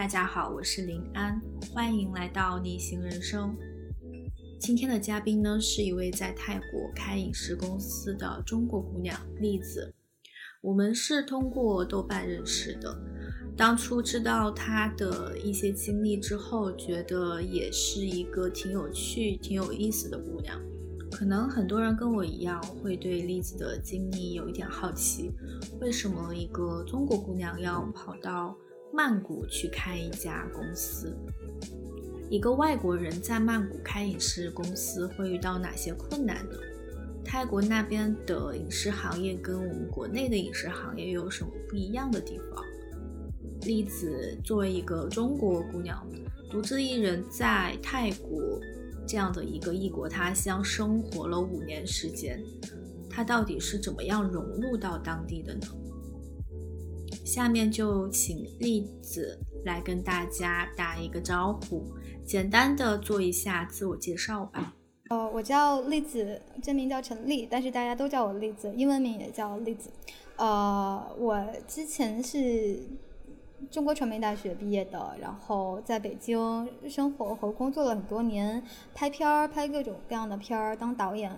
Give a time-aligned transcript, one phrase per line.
[0.00, 1.38] 大家好，我是林安，
[1.74, 3.54] 欢迎来到逆行人生。
[4.58, 9.92] 今天的嘉宾呢，是一位在泰国开影视公司的中国姑娘栗子。
[10.62, 12.98] 我们是通过豆瓣认识的，
[13.54, 20.58] 当初知道她的一些经历之后，觉得也是一个挺有趣、挺有意思的姑娘。
[21.12, 25.30] 可能很多人跟我一样，会对栗子的经历有一点好奇，
[25.78, 28.56] 为什么一个中国姑娘要跑到？
[28.92, 31.16] 曼谷去开一家公司，
[32.28, 36.56] 一个外国人在曼谷开影视公司会遇到哪些困难呢？
[37.24, 42.64] 泰国那边的影视行业跟我们国内的影视行业有什么不一样的地方？
[43.62, 46.04] 栗子作为一个中国姑娘，
[46.50, 48.58] 独自一人在泰国
[49.06, 52.42] 这样的一个异国他乡生活了五年时间，
[53.08, 55.60] 她到底是怎么样融入到当地的呢？
[57.30, 61.84] 下面就请栗子来跟大家打一个招呼，
[62.26, 64.74] 简单的做一下自我介绍吧。
[65.10, 69.90] 呃，我叫栗子，真名叫陈丽，但是大家都叫我栗子，英文名也叫栗子。
[70.38, 72.80] 呃，我之前是
[73.70, 78.60] 中国传媒大学毕业的，然后在北京生活和工作了很多年，
[78.92, 81.30] 拍片儿，拍各种各样的片儿，当导演，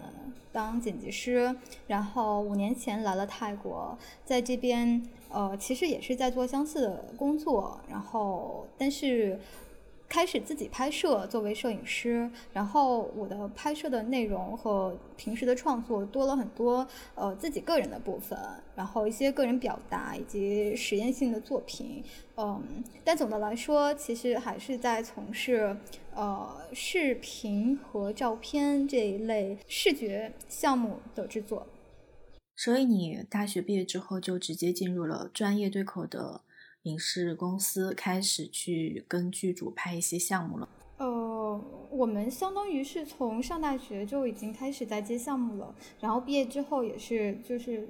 [0.52, 1.54] 当剪辑师。
[1.86, 5.02] 然后五年前来了泰国，在这边。
[5.32, 9.38] 呃，其实也是在做相似的工作，然后但是
[10.08, 18.38] 开始自己拍摄，作为摄影师，然后我的拍摄的内容和平时的创作多了很多，呃，自己个人的部分，
[18.76, 22.04] 然后一些个人表达以及实验性的作品，
[22.36, 22.62] 嗯，
[23.02, 25.74] 但总的来说，其实还是在从事
[26.14, 31.66] 呃视频和照片这一类视觉项目的制作。
[32.64, 36.42] 所以你大学毕业之后就直接进入了专业对口的
[36.84, 40.68] 影视公司，开始去跟剧组拍一些项目了。
[40.98, 47.88] 呃，我们相当于是从上大学就已经开始在接项目了，然后毕业之后也是就是，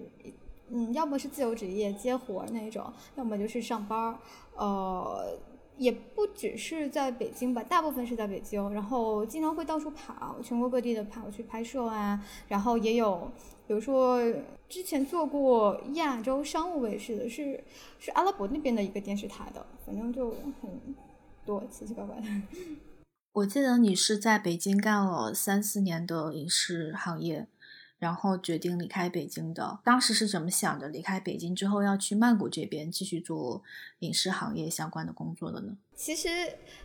[0.70, 4.18] 嗯，要么是自由职业接活那种，要么就是上班儿。
[4.56, 5.38] 呃，
[5.76, 13.30] 也不只是在北京吧，大部分是在北京，然后经常会到处跑，全国各地的跑去拍摄啊，然后也有。
[13.64, 14.20] 比如说，
[14.72, 17.62] 之前做过亚洲商务卫视的，是
[17.98, 20.30] 是阿拉伯那边的一个电视台的，反正就
[20.62, 20.94] 很
[21.44, 22.22] 多奇奇怪怪的。
[23.34, 27.46] 我记得你是在北京干了三四年的影视行业，
[28.02, 29.78] 然后决定离开北京的。
[29.84, 30.88] 当时是怎么想的？
[30.88, 33.62] 离开北京之后要去曼谷这边继续做
[34.00, 35.76] 影视行业相关的工作的呢？
[35.94, 36.28] 其实。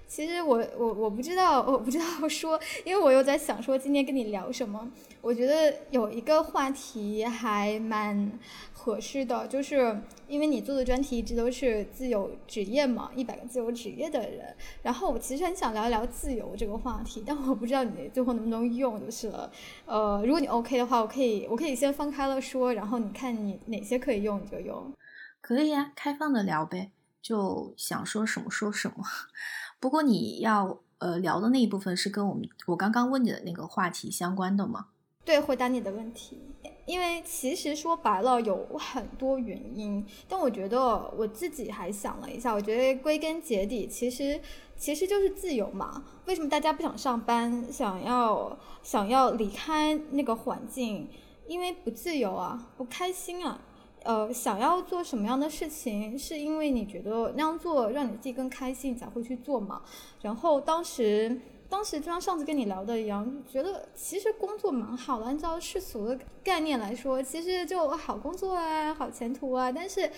[0.10, 4.90] 其实我我我不知道我不知道说，因为我又在想说今天跟你聊什么。
[5.20, 8.32] 我觉得有一个话题还蛮
[8.72, 14.56] 合适的，就是因为你做的专题一直都是自由职业嘛，一百个自由职业的人。
[14.82, 19.52] 然后我其实很想聊一聊自由这个话题，但我不知道你最后能不能用就是了。
[19.86, 24.92] 呃，如果你 OK 的话，我可以我可以先放开了说，然后你看你哪些可以用你就用。
[25.40, 29.04] 可以呀，开放的聊呗，就想说什么说什么。
[29.80, 34.88] 不过你要呃聊的那一部分是跟我们我刚刚问你的那个话题相关的吗？
[35.28, 36.40] 对，回答你的问题。
[36.86, 44.40] 因为其实说白了有很多原因，但我觉得我自己还想了一下，我觉得归根结底其实
[44.78, 46.06] 其实就是自由嘛。
[46.28, 51.10] 为什么大家不想上班，想要想要离开那个环境？
[51.46, 53.60] 因为不自由啊，不开心啊。
[54.04, 59.82] 呃，想要做什么样的事情，是因为你觉得那样做让你自己更开心，才会去做嘛？
[60.22, 61.38] 然后当时，
[61.70, 69.72] 当时就像上次跟你聊的一样，觉得其实工作蛮好的，按照世俗的概念来说，其实就好工作啊，好前途啊。
[69.72, 70.10] 但是，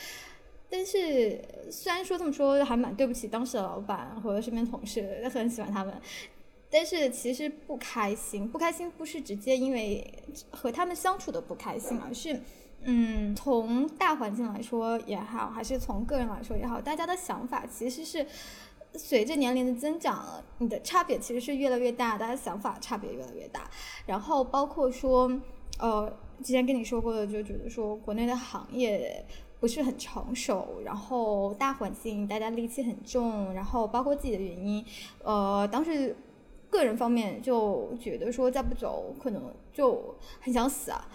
[0.69, 5.93] 但是虽然说这么说，还蛮对不起当时的老板和身边同事，很喜欢他们，
[6.69, 10.05] 但是其实不开心，不开心不是直接因为
[10.51, 12.39] 和他们相处的不开心，而是。
[12.81, 18.25] 嗯，从大环境来说也好，还是从个人来说也好，大家的想法其实是
[18.95, 23.69] 随着年龄的增长，你的差别其实是越来越大，大家想法差别越来越大。
[24.05, 25.31] 然后包括说，
[25.79, 26.11] 呃，
[26.43, 29.25] 之前跟你说过的，就觉得说国内的行业
[29.59, 34.83] 不是很成熟，然后大环境大家戾气很重，然后包括自己的原因，
[35.23, 36.15] 呃，当时
[36.69, 41.07] 个人方面就觉得说再不走可能就很想死啊。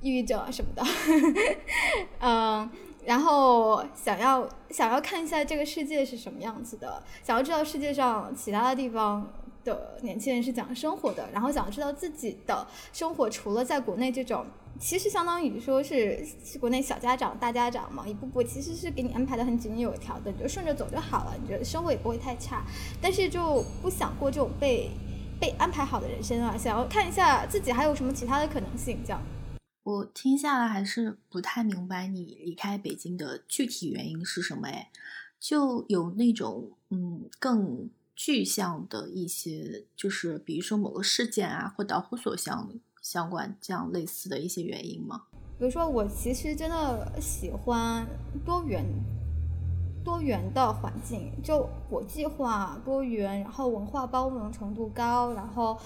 [0.00, 0.82] 抑郁症啊什么的，
[2.20, 2.70] 嗯，
[3.08, 9.26] 然后想要想要看一下这个世界是什么样子的，想要知道世界上其他的地方
[9.64, 14.44] 的年轻人是怎样生活的，然后想要知道自己的生活除了在国内这种
[14.78, 16.22] 其实相当于说是
[16.60, 22.62] 国内小家长、大家长嘛，一步步其实是给你安排的很井井有条的，你就顺着走就好了，你觉得生活也不会太差。
[23.00, 24.90] 但是就不想过这种被
[25.40, 28.98] 被安排好的人生啊，想要看一下自己还有什么其他的可能性。
[29.02, 29.22] 这样，
[29.88, 34.68] 我听下来还是不太明白你离开北京的具体原因是什么？
[34.68, 34.90] 哎，
[35.40, 37.88] 就有那种嗯更。
[38.20, 42.68] 具象的一些，就是比如说某个事件啊，或导火索相
[43.00, 45.22] 相关这样类似的一些原因吗？
[45.56, 48.04] 比如说，我其实真的喜欢
[48.44, 48.84] 多元
[50.04, 55.78] 多元的环境，就国际化、多元，然后文化包容程度高，然后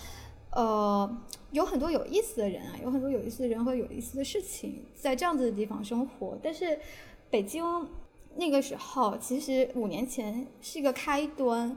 [0.53, 6.39] 呃有很多有意思的人啊，有很多有意思的人和有意思的事情，在这样子的地方生活。
[6.43, 6.79] 但是
[7.29, 7.65] 北京
[8.37, 11.77] 那个时候，其实五年前是一个开端。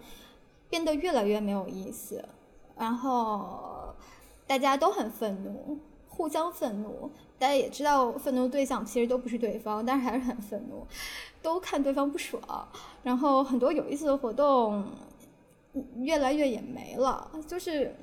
[0.67, 2.27] 变得越来越没有意思，
[2.75, 3.93] 然后
[4.47, 5.77] 大家都很愤怒，
[6.09, 7.09] 互相愤怒。
[7.37, 10.85] 大家也知道，愤怒对象其实都不是对方，但是还是很愤怒，
[11.41, 12.41] 都看对方不爽。
[13.03, 14.85] 然后很多有意思的活动，
[15.97, 17.95] 越来越也没了，就是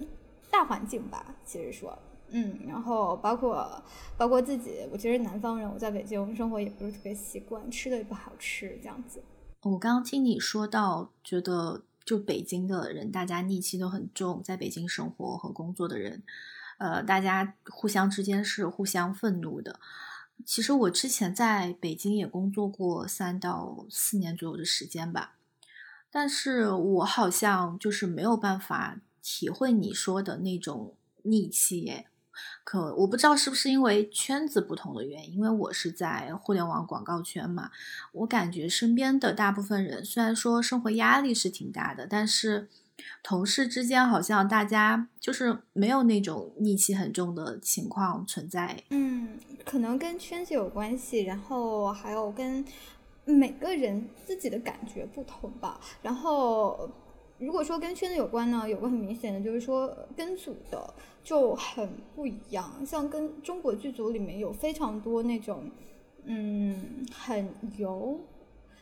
[0.52, 1.34] 大环境吧。
[1.44, 3.82] 其实说，嗯，然后包括
[4.16, 9.20] 包括自己，我其实南方人，我在北京生活也不是特别习惯，吃的也不好吃，这样子。
[9.62, 11.82] 我刚刚听你说到，觉得。
[12.04, 16.24] 就北京的人，大家戾气都很重，在北京生活和工作的人，
[16.78, 19.78] 呃，大家互相之间是互相愤怒的。
[20.44, 25.36] 其实我之前在北京也工作过三到四年左右的时间吧，
[26.10, 32.06] 但是我好像就是没有办法体会你说的那种戾气耶。
[32.64, 37.70] 可我不知道是不是因为圈子不同的原因，因为我是在互联网广告圈嘛，
[38.12, 42.70] 我感觉身边的大部分人虽然说生活压力是挺大的，但是
[43.22, 48.82] 同事之间好像大家就是没有那种戾气很重的情况存在。
[48.88, 52.64] 嗯，可能跟圈子有关系，然后还有跟
[53.26, 56.90] 每个人自己的感觉不同吧，然后。
[57.42, 60.94] 如果说跟圈子有关呢，有个很明显的就是说跟组的
[61.24, 65.70] 就很不一样，像跟中国剧组里面有非常多那种，
[66.24, 68.20] 嗯，很油，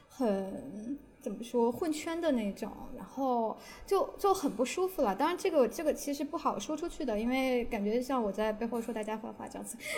[0.08, 5.14] 很怎么说混圈的那种，然后就就很不舒服了。
[5.14, 9.76] 当然这个这个其实不好说出去的，因为感觉像我在背后说大家坏话这样子。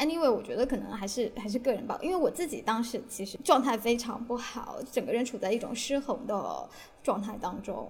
[0.00, 6.66] Anyway，我觉得可能还是还是个人吧，因为我自己当时其实状态非常不好，整个人处在一种失衡的
[7.02, 7.86] 状态当中，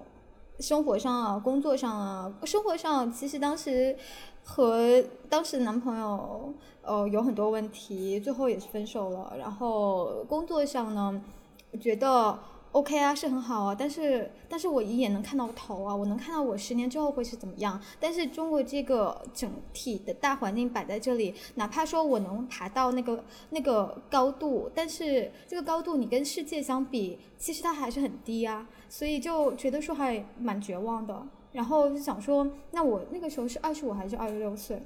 [0.59, 3.97] 生活上啊，工作上啊，生活上其实当时
[4.43, 6.53] 和当时男朋友
[6.83, 9.33] 呃有很多问题，最后也是分手了。
[9.39, 11.23] 然后工作上呢，
[11.71, 12.39] 我觉得。
[12.73, 17.81] OK 啊，是很好啊，但是但是我一眼能看到头啊，我能看到我十年之后会是怎么样。
[17.99, 31.27] 但是中国这个整体的大环境摆在这里，哪怕说我能爬到那个那个高度，但是这个高度你跟世界相比，其实它还是很低啊，所以就觉得说还蛮绝望的。
[31.51, 34.81] 然后就想说，那我那个时候是二十五还是二十六岁？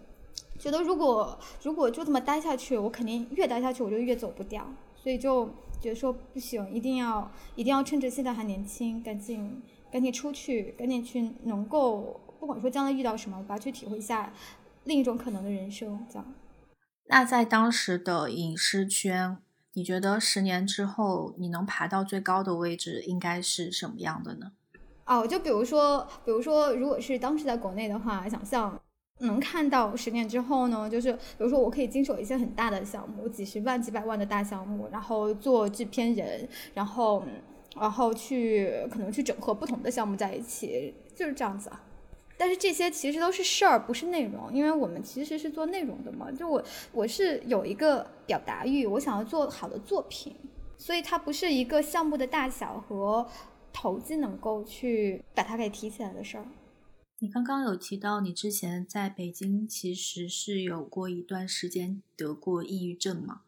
[0.58, 4.66] 觉得如果如果就这么待下去，我肯定越待下去我就越走不掉，
[4.96, 5.46] 所以就。
[5.84, 9.60] 觉得说不行，一定要一定要趁着现在还年轻，赶紧
[9.92, 14.32] 赶紧出去，赶紧去能够不管说将来遇到什么吧，去体会一下
[14.84, 16.06] 另一种可能的人生。
[16.08, 16.34] 这样。
[17.08, 19.36] 那在当时的影视圈，
[19.74, 24.52] 你觉得十年之后你能爬到最高的位置应该是什么样的呢？
[25.04, 28.80] 哦，就比如说，比如说，如果是当时在国内的话，想象。
[29.20, 37.22] 能看到十年之后呢，就是比如说我可以经手一些很大的项目，几十万、几百万的大项目，然后做制片人，然后
[37.76, 41.80] 然后去可能去整合不同的项目在一起，就是这样子啊。
[42.36, 46.32] 但是这些其实都是事儿，不是内容，因为我们其实是做内容的嘛。
[46.32, 50.34] 就我我是有一个表达欲，我想要做好的作品，
[50.76, 53.24] 所以它不是一个项目的大小和
[53.72, 56.44] 投资能够去把它给提起来的事儿。
[57.20, 63.42] 你刚刚有提到，你之前在北京其实是有过一段时间得过抑郁症嘛？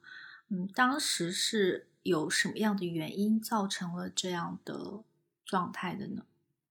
[0.49, 5.03] 嗯，当时是有什么样的原因造成了这样的
[5.45, 6.23] 状态的呢？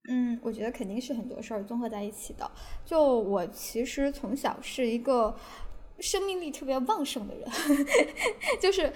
[0.08, 2.50] 嗯，我觉得肯定是很多事儿综合在一起的。
[2.84, 5.36] 就我其实从小是一个
[6.00, 7.48] 生命力特别旺盛的人，
[8.60, 8.92] 就是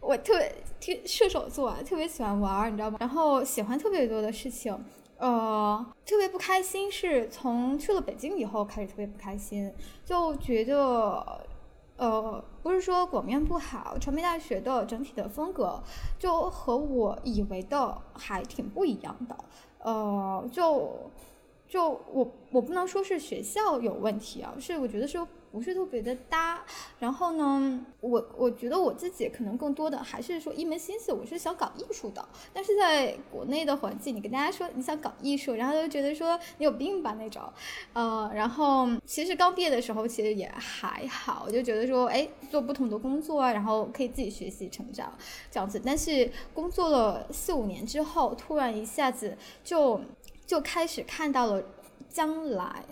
[0.00, 0.38] 我特
[0.80, 2.98] 别射手座，特别喜欢玩儿，你知道吗？
[3.00, 4.76] 然后喜欢特别多的事情。
[5.24, 9.72] 呃，特别不开心是从去了北京以后开始特别不开心，
[10.04, 11.46] 就觉得，
[11.96, 15.82] 呃，不是说广面不好，传媒大学的整体的风格
[16.18, 19.34] 就和我以为的还挺不一样的，
[19.78, 21.10] 呃，就
[21.66, 25.18] 就我我不能说是学校有问题啊，是我觉得是。
[25.54, 26.64] 不是特别的搭，
[26.98, 32.28] 然后呢，我我觉得我自己可能更多的还是说一门心思，我是想搞艺术的。
[32.52, 37.40] 但是在国内的环境，你跟大家说你想搞艺术，然后就觉得说你有病吧那种，
[37.92, 45.16] 呃，然后其实刚毕业的时候其实也还好，就觉得说哎做不同的工作啊，然后可以自己学习成长
[45.52, 45.80] 这样子。
[45.84, 50.00] 但是工作了四五年之后，突然一下子就
[50.44, 51.62] 就开始看到了
[52.08, 52.84] 将来。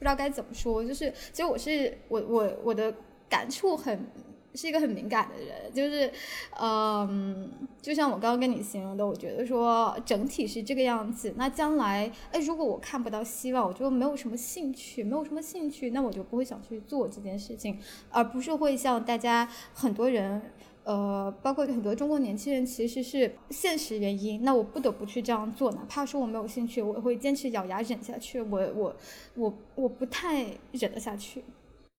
[0.00, 2.92] 不知道该怎么说，就是其实我是我我我的
[3.28, 4.06] 感触很
[4.54, 6.10] 是一个很敏感的人，就是
[6.58, 7.52] 嗯，
[7.82, 11.34] 就像我刚刚跟你形容的，我觉得说整体是这个样子。
[11.36, 17.78] 那将来哎，如果我看不到希望，我就没有什么兴趣，没有什么兴趣，那我就不会想去做这件事情，
[18.08, 20.40] 而不是会像大家很多人。
[20.84, 28.40] 呃，包括很多中国年轻人，其实是现实原因，那我不得不去这样做，哪怕说我没有兴趣，我会坚持咬牙忍下去。
[28.40, 28.96] 我我
[29.34, 31.44] 我我不太忍得下去。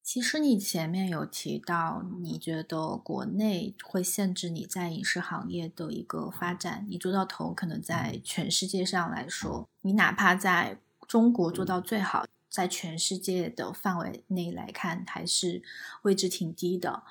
[0.04, 15.62] 其实你前面有提到，你觉得国内会限制你在影视行业的一个发展，你做到头，可能在全世界上来说，你哪怕在中国做到最好，在全世界的范围内来看，还是
[16.02, 17.04] 位置挺低的。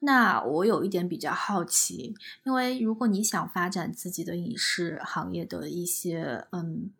[0.00, 2.14] 那我有一点比较好奇，
[2.44, 6.90] 因为如果你想发展自己的影视行业的一些嗯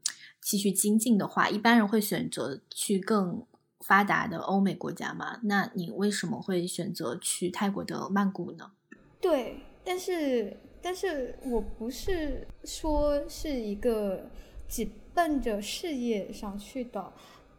[0.40, 3.46] 继续精进的话，一般人会选择去更
[3.80, 5.38] 发达的欧美国家嘛？
[5.44, 8.72] 那你为什么会选择去泰国的曼谷呢？
[9.20, 14.28] 对，但是但是我不是说是一个
[14.68, 17.12] 只奔着事业上去的，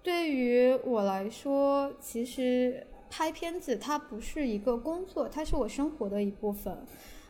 [0.04, 2.86] 对于我来说，其实。
[3.10, 6.86] 拍片子它不是一个工作，它是我生活的一部分，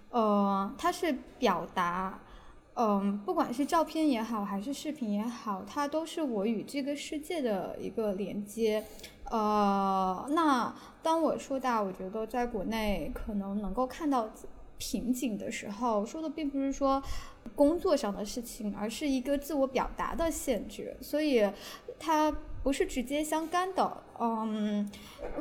[0.09, 2.19] 呃，它是表达，
[2.75, 8.83] 嗯，不管是照片也好，还是视频也好，它都是我与这个世界的一个连接，
[9.31, 14.29] 呃，那当我说到我觉得在国内可能能够看到
[14.77, 17.01] 瓶颈的时候，说的并不是说
[17.55, 21.49] 工作上的事情，而是一个自我表达的限制，所以
[21.97, 22.35] 它。
[22.61, 24.89] 不是直接相干的，嗯，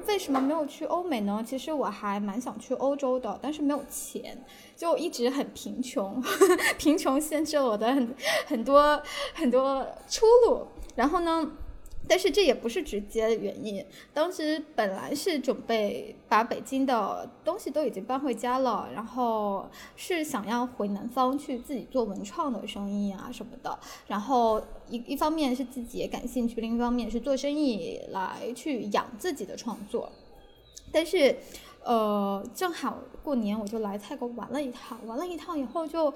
[0.06, 1.42] 为什么没有去欧美呢？
[1.44, 4.38] 其实我还蛮想去欧洲的，但是没有钱，
[4.76, 6.22] 就一直很贫穷，
[6.78, 8.14] 贫穷限制了我的很
[8.46, 9.02] 很多
[9.34, 10.66] 很多出路。
[10.94, 11.50] 然后呢？
[12.08, 13.84] 但是这也不是直接的原因。
[14.14, 23.78] 当时本来是准备把北京的东西都已经搬回家了，然后是想要回南方去自己做文创的生意啊什么的。
[24.06, 30.10] 然后一一方面是自己也感兴趣，另一方面是做生意来去养自己的创作。
[30.90, 31.36] 但是，
[31.84, 36.12] 呃，正好过年我就来泰国玩了一趟，玩了一趟以后就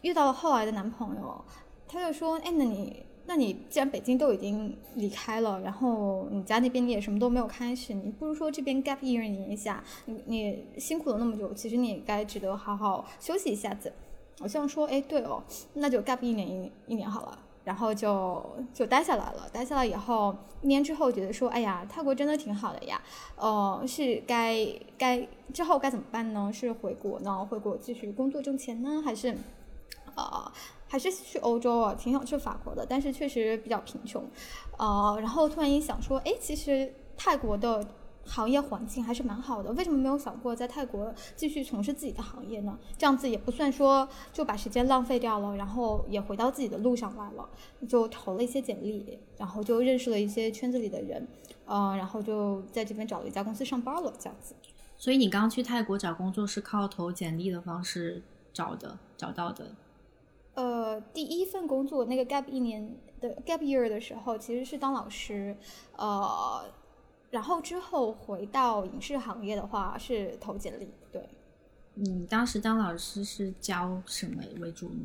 [0.00, 1.44] 遇到了后来的男朋友，
[1.86, 13.92] 他就说：“哎，那你。”那你既然北京都已经离开了，然后你家那边你也什么都没有开始，你不如说这边 gap year 一下，你你辛苦了那么久，其实你也该值得好好休息一下子。
[14.40, 19.48] 我想说，哎，对哦，那就 gap 一年一一年好了，然后就就待下来了。
[19.50, 23.00] 待下来以后，一年之后觉得说，哎呀，泰国真的挺好的呀，
[23.36, 24.66] 呃，是该
[24.98, 26.50] 该之后该怎么办呢？
[26.52, 27.46] 是回国呢？
[27.48, 29.00] 回国继续工作挣钱呢？
[29.02, 29.34] 还是，
[30.14, 30.52] 呃？
[30.94, 34.24] 还是去欧洲啊，挺想去法国的，但是确实比较贫穷，
[34.78, 37.84] 呃，然后突然一想说，哎，其实泰国的
[38.24, 42.78] 行业环境还是蛮好的，为什么没有想过在泰国继续从事自己的行业呢？
[42.96, 47.48] 这样子也不算说就把时间浪费掉了，然后也回到自己的路上来了，
[47.88, 51.26] 就投了一些简历，然后就认识了一些圈子里的人，
[51.64, 54.54] 呃，然后就在这边找了一家公司上班了，这样子。
[54.96, 58.22] 所以你刚去泰国找工作是靠投简历的方式
[58.52, 59.74] 找的，找到的。
[60.54, 65.56] 呃，第一份工作那个 gap 一年的 gap year 的时候，其实是当老师，
[65.96, 66.64] 呃，
[67.30, 70.88] 然后之后回到影视行业的话是投简历。
[71.10, 71.28] 对，
[71.94, 75.00] 你当时当老师是教什么为主呢？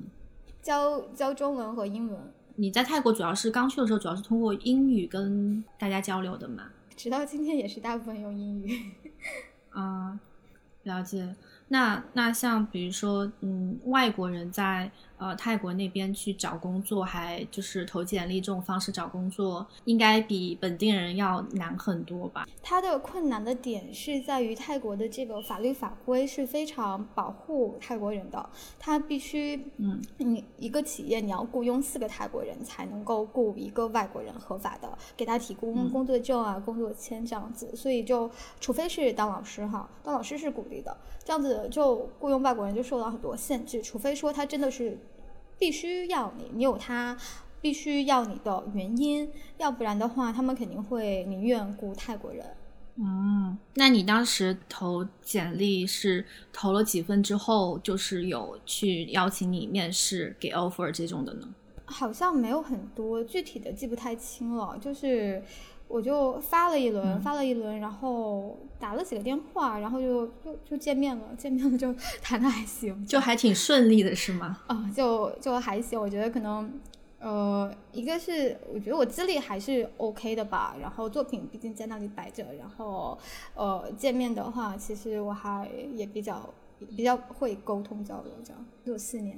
[0.61, 2.31] 教教中文和英文。
[2.55, 6.69] 你在泰国主要是刚去的时候，主要是通过英语跟大家交流的嘛？
[6.95, 8.91] 直到今天也是大部分用英语。
[9.71, 10.19] 啊，
[10.83, 11.35] 了解。
[11.69, 14.91] 那那像比如说，嗯，外国人在。
[15.19, 22.47] 呃，泰国那边去找工作，还就是投简历这种方式找工作，应该比本地人要难很多吧？
[22.63, 28.49] 它的困难的点是在于泰国的这个法律法规是非常保护泰国人的，
[28.79, 40.95] 它必须，嗯，你一个企业你要雇佣四个泰国人才能够雇一个外国人合法的给他提供工作证啊、工作签这样子，所以就除非是当老师哈，当老师是鼓励的，
[41.25, 44.97] 这样子就雇佣外国人就受到很多限制，除非说他真的是。
[45.59, 47.15] 必须要你，你有他
[47.61, 52.45] 必须要你的原因，要不然的话，他们肯定会宁愿雇泰国人。
[52.95, 61.47] 嗯，那你当时投简历是投了几份之后，就是有去邀请你面试给 offer 这种的呢？
[61.85, 64.77] 好像没有很多，具体的记不太清了。
[64.79, 65.41] 就是
[65.89, 71.93] 我就发了一轮，发了一轮，然后打了几个电话，然后就就就见面了，见面了就
[72.23, 74.59] 谈的还行，就还挺顺利的是吗？
[74.67, 76.71] 啊，就就还行，我觉得可能。
[77.21, 83.19] 呃，一个是我觉得我资历还是 OK 的吧，然后作品毕竟在那里摆着，然后
[83.55, 86.49] 呃见面的话，其实我还也比较
[86.95, 89.37] 比较会沟通交流，这样有四年。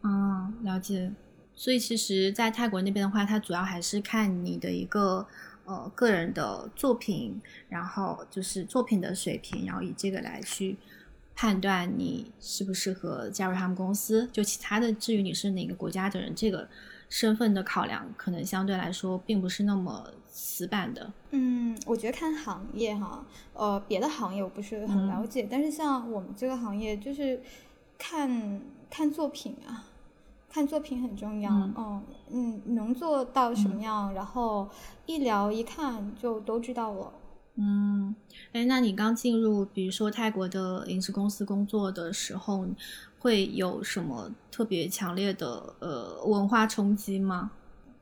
[0.00, 1.12] 啊，了解。
[1.54, 5.24] 所以其实，在泰国那边的话，他主要还是看你的一个
[5.70, 10.76] 呃个人的作品，然后就是作品的水平，然后以这个来去
[11.36, 14.28] 判断你适不适合加入他们公司。
[14.32, 16.68] 就其他的，至于你是哪个国家的人，这个。
[17.10, 21.12] 身份的考量可能相对来说并不是那么死板的。
[21.32, 27.42] 嗯，我觉得看行业哈，呃，别的行业我不是很了解，但是像我们这个行业就是
[27.98, 29.89] 看看作品啊，
[30.50, 31.50] 看作品很重要。
[31.50, 34.68] 嗯嗯，能做到什么样，然后
[35.06, 37.12] 一聊一看就都知道了。
[37.54, 38.14] 嗯，
[38.52, 42.66] 哎，那你刚进入比如说泰国的影视公司工作的时候。
[43.22, 47.50] 会有什么特别强烈的呃文化冲击吗？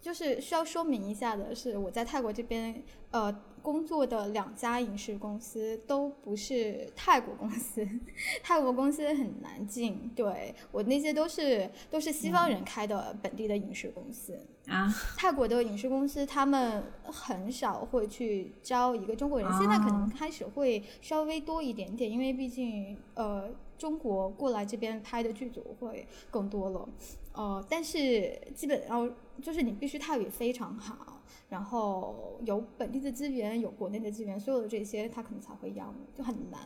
[0.00, 7.86] 就是需要说明一下的是，我在泰国这边呃工作的两家影视公司都不是泰国公司，
[8.42, 10.10] 泰国公司很难进。
[10.14, 14.92] 对我那些都是都是西方人开的本地的影视公司啊。
[15.16, 23.50] 泰国的影视公司他们很少会去招一个中国人，现在可能开始会稍微多一点点，因为毕竟呃。
[23.78, 26.88] 中国过来这边拍的剧组会更多了，
[27.30, 29.08] 呃，但是基本上
[29.40, 31.17] 就是你必须泰语非常好，
[31.48, 36.60] 然后有本地的资源，有国内的资源，所有的这些他可能才会要你，就很难。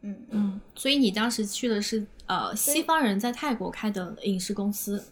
[0.00, 5.04] 嗯嗯，所以你当时去的是呃西方人在泰国开的影视公司，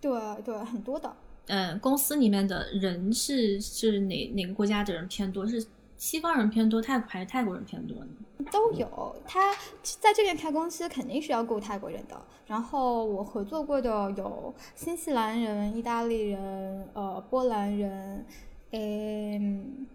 [0.00, 1.14] 对对，很多的。
[1.46, 5.46] 嗯，公司里面的人是是哪哪个国家的人偏多？
[5.46, 5.66] 是
[5.98, 8.08] 西方人偏多，泰国还是泰国人偏多呢？
[8.52, 12.20] 都有，他在这边开公司肯定是要雇泰国人的。
[12.46, 18.26] 然后我合作过的有新西兰人、意大利人、呃波兰人，
[18.70, 19.86] 嗯，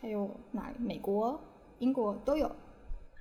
[0.00, 0.72] 还有哪？
[0.78, 1.40] 美国、
[1.78, 2.50] 英国都有。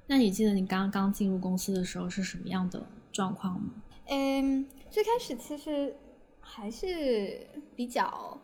[0.08, 3.70] 那你记得你刚刚进入公司的时候是什么样的状况吗？
[4.08, 5.96] 嗯，最开始其实
[6.40, 8.40] 还是比较。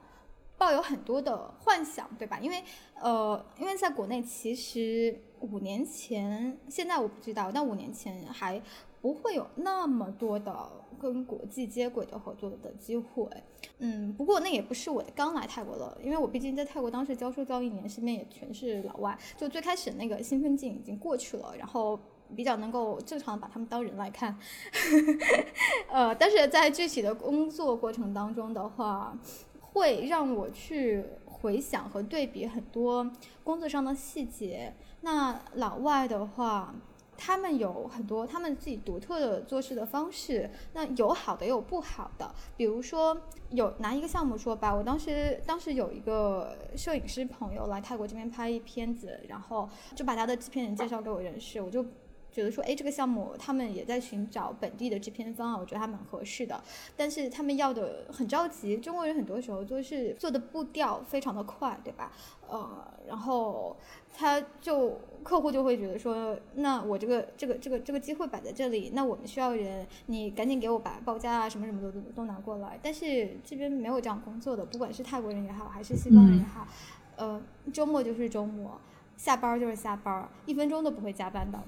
[0.56, 2.40] 抱有很多的幻想，对吧？
[2.40, 2.64] 因为，
[3.02, 8.62] 呃，因为在国内，其实五年前，现在我不知道，但五年前还
[9.02, 13.28] 不会有那么多的跟国际接轨的合作的机会。
[13.80, 22.00] 嗯，不过那也不是我刚来泰国了，因为我毕竟在泰国当时教书教一年，身边也全是老外，就最开始那个兴奋劲已经过去了，然后
[22.36, 24.40] 比较能够正常把他们当人来看。
[25.92, 29.18] 呃，但是在具体的工作过程当中的话。
[29.76, 33.12] 会让我去回想和对比很多
[33.44, 34.72] 工作上的细节。
[35.04, 36.74] 那老外的话，
[37.18, 40.50] 他们有很多他们自己独特的做事的方式。
[40.74, 42.34] 那有好的，也有不好的。
[42.58, 43.16] 比如说，
[43.50, 51.86] 有拿一个项目说吧，我当时当时有一个摄影师朋友来泰国这边拍一片子，然后就把他的制片人介绍给我认识，我就。
[52.34, 56.62] 觉得说，哎，这个项目他们也在寻找本地的制片方啊，我觉得还蛮合适的。
[56.98, 62.12] 但是他们要的很着急，中国人很多时候就是做的步调非常的快，对吧？
[62.50, 63.78] 呃，然后
[64.14, 72.80] 他就客户就会觉得说，那我这个这个这个这个机会摆在这里，那我们需要人，你赶紧给我把报价啊什么什么的都都拿过来。
[72.82, 76.68] 但是这边没有这样工作的，不管是泰国人也好，还是西方人也好，
[77.16, 77.42] 呃，
[77.72, 78.80] 周末就是周末，
[79.18, 81.60] 下班就是下班，一分钟都不会加班的。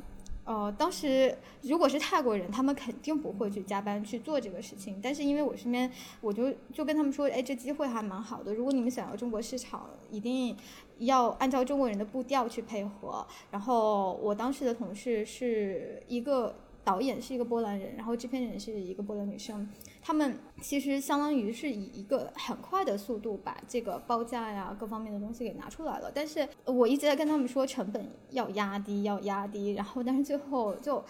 [0.45, 4.99] 呃，当时如果是泰国人，他们肯定不会去加班去做这个事情。
[5.03, 8.53] 但是因为我身边，我就就跟他们说，哎，这机会还蛮好的。
[8.53, 10.55] 如果你们想要中国市场，一定
[10.99, 13.25] 要按照中国人的步调去配合。
[13.51, 16.55] 然后我当时的同事是一个。
[16.85, 19.67] 导演是一个波兰人，然后制片人是一个波兰女生，
[20.07, 26.11] 他们其实相当于是以一个很快的速度把这个报价呀各方面的东西给拿出来了。
[26.13, 31.03] 但是我一直在跟他们说成本要压低，要压低，然后但是最后就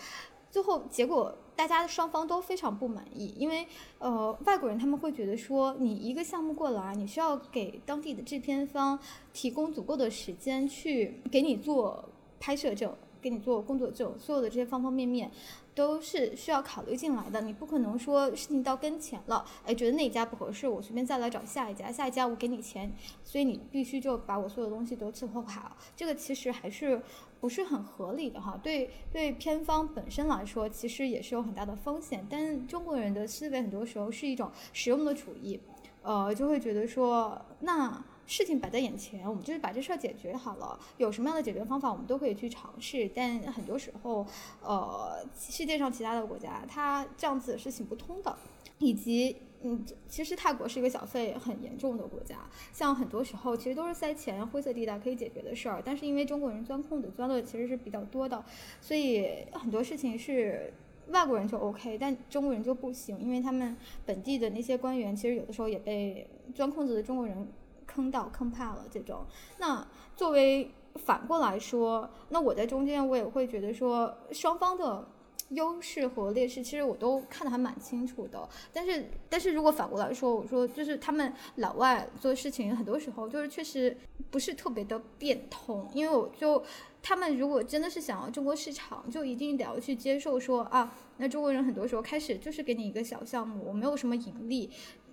[0.49, 3.67] 最后结果大家双方都非常不满意，因为
[3.99, 8.97] 呃外国人他们会觉得说你一个项目过来，你需要给当地的制片方
[9.33, 12.07] 提供足够的时间去给你做
[12.39, 15.31] 拍摄，这给你做工作证，所有的这些方方面面。
[15.73, 22.89] 都是需要考虑进来的，你不可能说事情到跟前了，哎，觉得那家不合适，我随便再来找下一家，下一家我给你钱，
[23.25, 27.01] 所以你必须就把我所有东西都伺候好，这个其实还是
[27.41, 28.57] 不是很合理的哈。
[28.63, 35.59] 对对，偏方本身来说，其实也是有很大的风险，但中国人的思维很多时候是一种实用的主义，
[36.03, 38.01] 呃，就会觉得说那。
[38.27, 40.79] 事情摆在眼前，我们就是把这事儿解决好了。
[40.97, 43.09] 有什么样的解决方法，我们都可以去尝试。
[43.13, 44.25] 但很多时候，
[44.61, 48.35] 呃，世界上其他的国家，它这样子是行不通的。
[48.79, 52.39] 以及，嗯，其实泰国是一个小费很严重的国家，
[52.73, 55.81] 像很多时候其实都是塞钱、灰色地带可以解决的事儿。
[55.83, 58.43] 但是因为中国人钻空子钻的其实是比较多的，
[58.81, 60.73] 所以很多事情是
[61.07, 67.47] 外国人就 OK，但中国人就不行，因为他们本地的那些官员其实有的时候也被钻空子的中国人。
[67.95, 69.25] 坑到坑怕了这种，
[69.57, 75.07] 那作为反过来说，那我在中间我也会觉得说双方的
[75.49, 78.47] 优势和劣势，其实我都看得还蛮清楚的。
[78.73, 83.95] 但是，但是如果反过来说，我说就是他们老外做事情很多时候就是确实
[84.29, 86.61] 不是特别的变通，因为我就
[87.01, 94.69] 他们如果真的是想要中国市场，就一定得要去接受说啊，那中国人很多时候开始就是给你一个小项目，我没有什么盈利。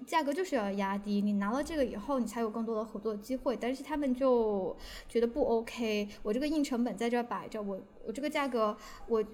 [0.06, 3.56] 价格就是要压低，你拿了这个以后，你才有更多的合作机会。
[3.60, 4.76] 但是他们就
[5.08, 8.76] 觉得不 OK，我这个硬成本在这摆着，我我这个价格
[9.08, 9.24] 我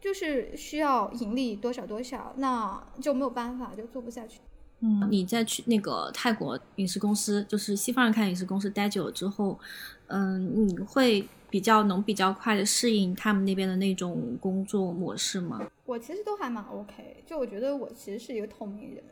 [0.00, 4.40] 就是需要盈利多少多少，那就没有办法，就做不下去。
[4.80, 9.58] 嗯，你在去那个泰国影视公司，就是西方人看影视公司待久了之后，
[10.06, 15.60] 嗯，你会比较能比较快的适应他们那边的那种工作模式吗？
[15.84, 19.02] 我其实都还蛮 OK，就我觉得我其实是一个透明人。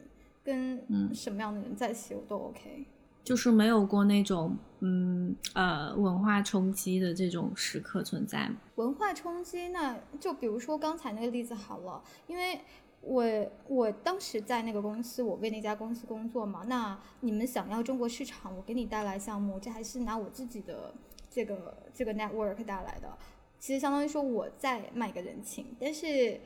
[0.47, 2.87] 跟什么样的人在一起我都 OK，
[3.25, 8.49] 就是没有过那种嗯呃文化冲击的这种时刻存在。
[8.77, 12.61] 文化冲击，那就比如说刚才那个例子好了，因为
[13.01, 13.25] 我
[13.67, 16.63] 我当时在那个公司，我为那家公司工作嘛。
[16.69, 20.95] 那你们想要中国市场，我给你带来项目，这还是拿我自己的
[21.29, 23.19] 这个这个 network 带来的，
[23.59, 26.41] 其实相当于说我在卖个人情，但是。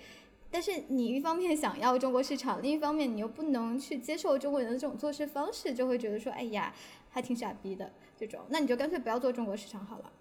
[0.50, 6.74] 但是你一方面想要中国市场，另一方面你又不能去接受中国人的这种做事方式，就会觉得说，哎呀，
[7.08, 10.12] 还挺傻逼的这种，那你就干脆不要做中国市场好了。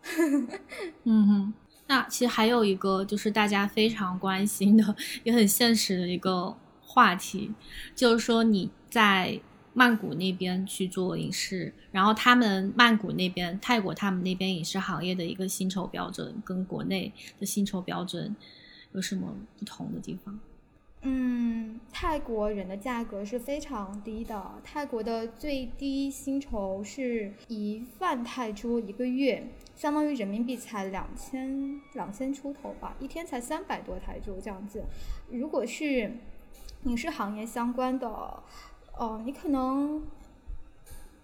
[1.05, 1.53] 嗯哼，
[1.87, 7.51] 那其实还有一个就是大家非常关心的，也很现实的一个话题，
[7.95, 9.39] 就是说你在
[9.73, 18.35] 曼谷那边去做影视，然后他们曼谷那边、泰国他们那边影视行业的一个薪酬标准跟国内的薪酬标准。
[18.93, 20.39] 有什么不同的地方？
[21.01, 24.59] 嗯，泰国人的价格是非常低的。
[24.63, 34.83] 泰国的最低薪酬是一万泰铢一个月，相当于人民币才两千两千出头吧，一天才三百多泰铢这样子。
[35.31, 36.11] 如果是
[36.83, 38.07] 影视行业相关的，
[38.97, 40.03] 哦，你可能。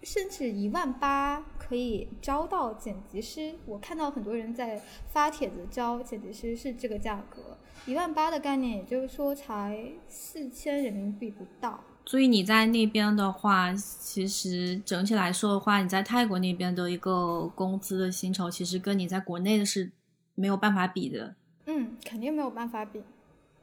[0.06, 11.80] 甚至一万八可以招到剪辑师，我看到很多人在发帖子招剪辑师是这个价格，一万八的概念，也就是说才四千人民币不到。
[12.04, 19.90] 所以你在那边的话，其实整体来说的话，你在泰国那边的一个工资的薪酬，其实跟你在国内的是
[20.36, 21.34] 没有办法比的。
[21.64, 23.02] 嗯，肯定没有办法比。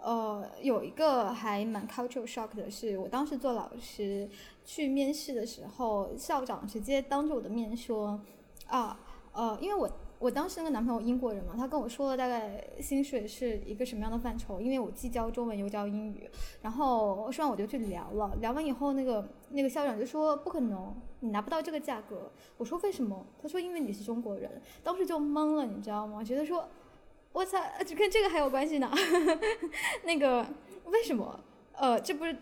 [0.03, 4.29] 呃，有一个还蛮 cultural shock 的是，我当时做老师
[4.65, 8.19] 去面试的时候，校长直接当着我的面说，
[8.67, 8.99] 啊，
[9.31, 9.89] 呃，因为我
[10.19, 16.29] 我当时那个男朋友英国人嘛，他跟我说了大概薪水是一个什么样的范畴，因为我既教中文又教英语，
[16.61, 22.29] 然后说完我就去聊了，聊完以后那个那个校长就说不可能，你拿不到这个价格。
[22.57, 23.25] 我说为什么？
[23.41, 26.21] 他说因为你是中国人，当时就懵了，你知道吗？
[26.21, 26.67] 觉得说。
[27.33, 28.89] 我操，就跟这个还有关系呢？
[30.05, 30.45] 那个
[30.85, 31.39] 为什么？
[31.73, 32.37] 呃，这不是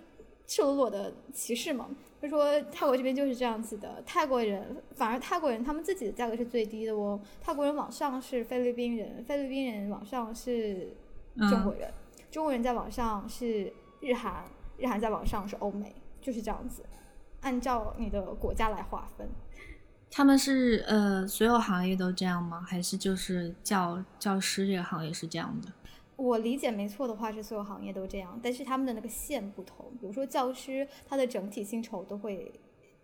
[0.45, 1.89] 赤裸裸的歧视吗？
[2.21, 7.19] 他说泰国这边就是这样子的，泰国人反而泰国人他们自己的价格是最低的哦。
[7.41, 10.93] 泰国人往上是菲律宾人，菲律宾人往上是
[11.49, 11.91] 中国人，
[12.29, 14.45] 中国人在往上是日韩，
[14.77, 16.83] 日韩在往上是欧美，就是这样子，
[17.39, 19.29] 按照你的国家来划分。
[20.11, 22.61] 他们是呃，所有行业都这样吗？
[22.67, 25.71] 还是就是教教师这个行业是这样的？
[26.17, 29.89] 我理解没错的话是所有行业都这样，但是他们的那个线不同。
[29.99, 32.51] 比如说教师，他的整体薪酬都会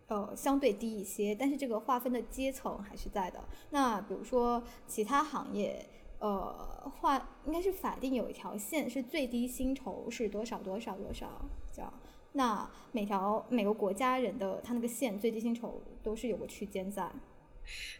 [0.07, 3.43] 呃相对低一些，但是这个划分的阶层还是在的。
[3.71, 5.83] 那比如说其他行业，
[6.19, 11.27] 呃，划应该是法定有一条线，是最低薪酬是多少多少多少
[11.73, 11.91] 这样。
[12.37, 17.11] 那每条每个国家人的他那个线最低薪酬都是有个区间在，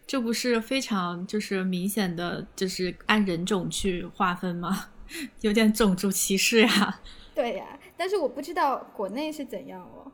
[0.06, 4.90] 这不是非常就是明显的就是按人种去划分吗？
[5.42, 7.02] 有点种族歧视呀。
[7.34, 10.12] 对呀，但是我不知道国内是怎样哦。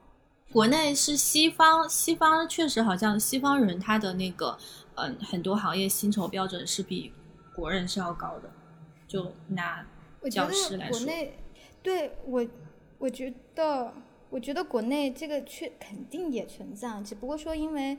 [0.52, 4.58] 国内是西方，西方确实好像西方人他的那个
[4.96, 7.12] 嗯很多行业薪酬标准是比
[7.56, 8.50] 国人是要高的。
[9.08, 9.86] 就拿
[10.32, 11.38] 教师来说，国内
[11.82, 12.48] 对我
[13.00, 13.94] 我觉得
[14.34, 17.98] 我觉得国内这个确肯定也存在，只不过说因为。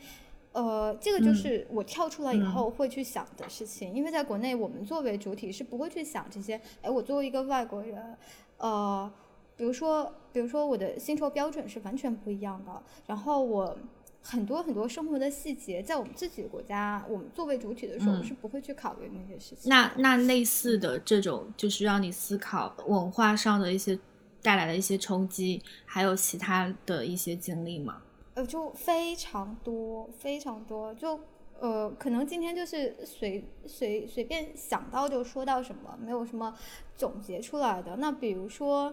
[0.57, 6.55] 呃，这个就是我跳出来以后会去想的事情，因为在国内，我们作为主体是不会去想这些。
[6.81, 8.17] 哎，我作为一个外国人，
[8.59, 9.13] 呃，
[9.57, 12.71] 比如说，比如说我的薪酬标准是完全不一样的，
[13.09, 13.77] 然后我
[14.23, 19.69] 很多很多生活的细节，在我们自己的国家，我们作为主体的时候是不会去考虑那些事情。
[19.69, 23.99] 那那类似的这种，就是让你思考文化上的一些
[24.45, 28.03] 带来的一些冲击，还有其他的一些经历吗？
[28.35, 31.19] 呃，就非常多，非常多，就
[31.59, 36.55] 呃，可能今天就是随随随便想到就说到什么，没有什么
[36.95, 37.97] 总结出来的。
[37.97, 38.93] 那比如说，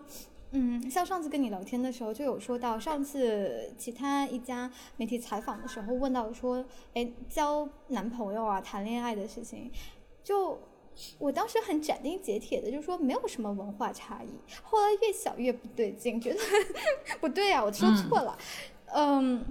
[0.52, 9.70] 嗯，像上次跟你聊天的时候就有说到，上次其他一家媒体采访的时候问到说，哎，交男朋友啊，谈恋爱的事情，
[10.24, 10.58] 就
[11.18, 14.30] 我当时很斩钉截铁的就说没有什么文化差异。
[14.64, 16.40] 后来越想越不对劲，觉得
[17.20, 18.38] 不对啊，我说错了。
[18.94, 19.44] 嗯，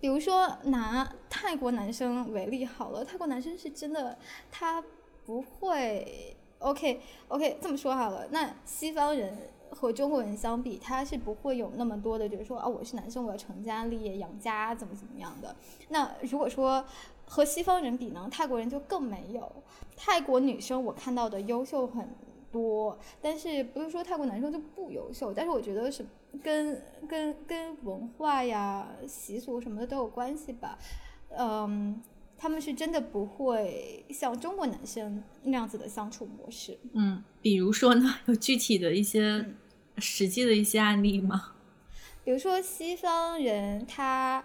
[0.00, 4.18] 比如说拿泰国男生为例好了，泰国男生是真的，
[4.50, 4.82] 他
[5.24, 6.36] 不会。
[6.60, 9.34] OK OK，这么说好了，那西方人
[9.70, 15.56] 和中国人相比，他是不会有那么多的，就是说啊，我是男生，我要成家立业养家，怎么怎么样的。
[15.88, 16.84] 那如果说
[17.30, 19.50] 和西方人比呢，泰国人就更没有。
[19.96, 22.08] 泰国女生我看到的优秀很
[22.50, 26.04] 多，但是不是说泰国男生就不优秀，但是我觉得是。
[26.44, 30.78] 跟跟跟文化呀、习俗什么的都有关系吧，
[31.36, 32.00] 嗯，
[32.38, 36.78] 他们是真的不会像中国男生那样子的相处模式。
[36.92, 39.44] 嗯，比如说呢， 有具体的一些
[39.98, 41.54] 实际的一些案例吗？
[42.22, 44.44] 比如说西方人他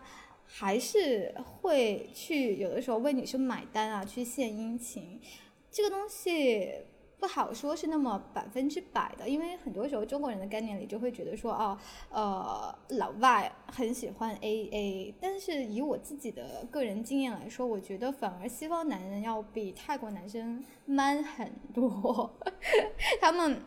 [0.57, 5.19] 还是会去有的时候为女生买单啊，去献殷勤，
[5.69, 6.71] 这个东西。
[7.17, 11.75] 不好说是那么百分之百的，因为很多时候中国人的概念里就会觉得说，哦，
[12.09, 22.29] 呃，老外很喜欢 A A，但是以我自己的个人经验来说，我觉得反而西方男人要比泰国男生 man 很多，
[23.21, 23.59] 他们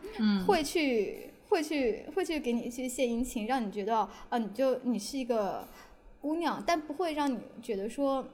[0.45, 5.67] 会去会去会去给你去献殷勤，让你觉得啊，你就你是一个
[6.21, 8.25] 姑娘，但不会让你觉得说。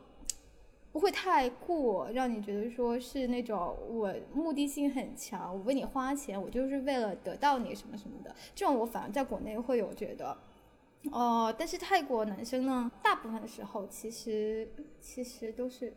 [0.92, 10.38] 不会太过让你觉得说是那种我目的性很强，我为你花钱，我就是为了得到你什么什么的，这种我反而在国内会有觉得，
[11.12, 14.70] 哦，但是泰国男生呢，大部分时候其实
[15.02, 15.94] 其实都是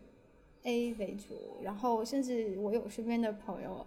[0.64, 3.86] A 为主，然后甚至我有身边的朋友，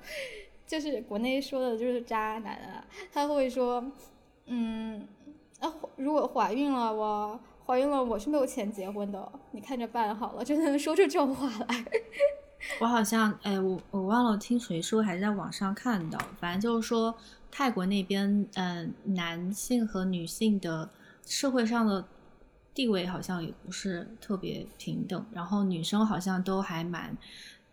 [0.65, 3.83] 就是国内说的就是渣男啊，他会说，
[4.45, 5.05] 嗯，
[5.59, 7.37] 啊，如果怀孕了我。
[7.71, 11.85] 怀孕了，我是没有钱结婚的，你看着办好了， 就能说出这种话来。
[12.81, 17.15] 我好像，哎，我我忘了听谁说，还是在网上看到，反正就是说
[17.49, 20.89] 泰国那边，嗯，男性和女性的
[21.25, 22.03] 社会上的
[22.73, 27.15] 地位好像也不是特别平等，然后女生好像都还蛮。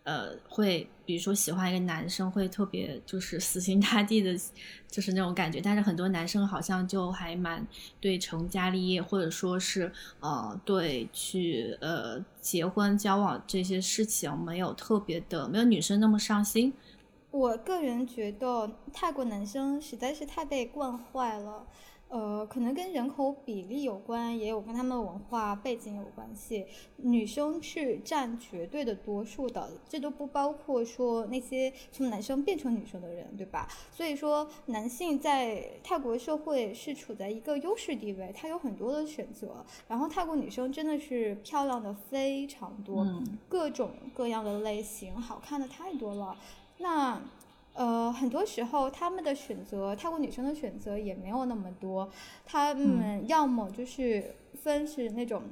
[0.05, 4.39] 呃，会比如说喜欢一个男生，会特别就是死心塌地的，
[4.87, 5.59] 就是那种感觉。
[5.59, 7.65] 但是很多男生好像就还蛮
[7.99, 16.71] 对成家立业，或者说是呃对去呃结婚交往这些事情没有特别的，没有女生那么上心。
[17.31, 21.65] 我个人觉得泰国男生实在是太被惯坏了。
[22.09, 26.65] 呃，可能跟人口比例有关，也有跟他们文化背景有关系。
[26.97, 33.67] 女生是占绝对的多数的，这都不包括说那些从男生变成女生的人，对吧？
[33.91, 39.63] 所以说，男性在泰国社会是处在一个优势地位，他有很多的选择。
[39.87, 43.05] 然后，泰国女生真的是漂亮的非常多，
[43.47, 46.35] 各种各样的类型，好看的太多了。
[46.79, 47.21] 那。
[47.79, 52.09] 呃，很多时候他们的选择，泰国女生的选择也没有那么多，
[52.45, 55.43] 他们要么就是分是那种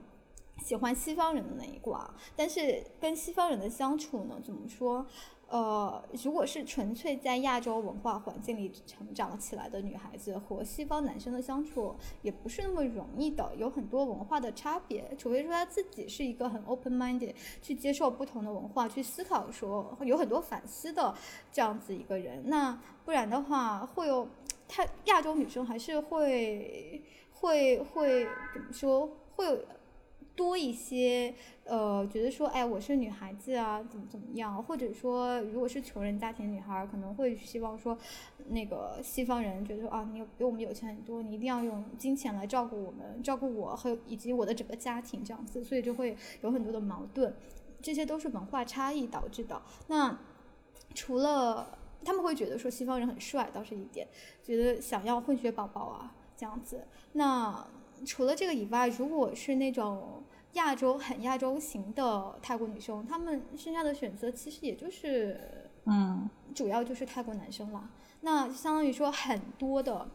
[0.62, 5.06] 喜欢西方人的那一挂，但是跟西方人的相处呢，怎么说？
[5.50, 15.10] 呃，如果是纯粹在亚洲文化环境里成长起来的女孩子，和西方男生的相处也不是那么容易的，有很多文化的差别。
[15.18, 21.16] 除非说她自己是一个很 open-minded，去接受不同的文化，去思考，说有很多反思的
[21.52, 22.44] 这样子一个人。
[22.48, 24.28] 那不然的话，会有
[24.68, 29.10] 她亚洲女生还是会会会怎么说？
[29.38, 29.58] 会有。
[30.38, 31.34] 多一些，
[31.66, 34.62] 呃，觉得说，哎，我是女孩子啊，怎么怎么样？
[34.64, 37.98] 或者说，如果是穷人家庭女孩，可能会希望说，
[38.50, 47.36] 那个西方人觉得说，啊，你有比我们有钱很多，你一定要用金钱来照顾我们，照顾我和以及我的整个家庭这样子，所以就会有很多的矛盾，
[47.82, 49.60] 这些都是文化差异导致的。
[49.88, 50.20] 那
[50.94, 54.08] 除了他们会觉得说西方人很帅，倒是一点，
[54.44, 56.86] 觉得想要混血宝宝啊这样子。
[57.14, 57.68] 那
[58.06, 60.22] 除了这个以外，如果是那种
[60.58, 65.40] 亚洲很亚洲型的泰国女生，她们剩下的选择其实也就是，
[65.86, 67.90] 嗯，主要就是泰国男生啦。
[68.22, 70.10] 那相当于说很多的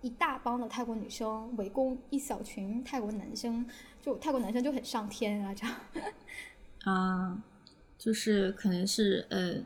[0.00, 3.66] 一大帮的泰国女生围攻一小群泰国男生，
[4.00, 5.76] 就泰国男生就很上天啊这样。
[6.84, 7.42] 啊，
[7.98, 9.56] 就是可能是呃。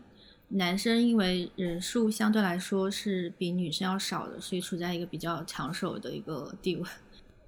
[0.49, 6.83] 男生因为人数相对来说是比女生要少的，所以处在一个比较抢手的一个地位。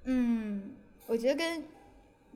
[0.05, 0.71] 嗯，
[1.05, 1.63] 我觉得跟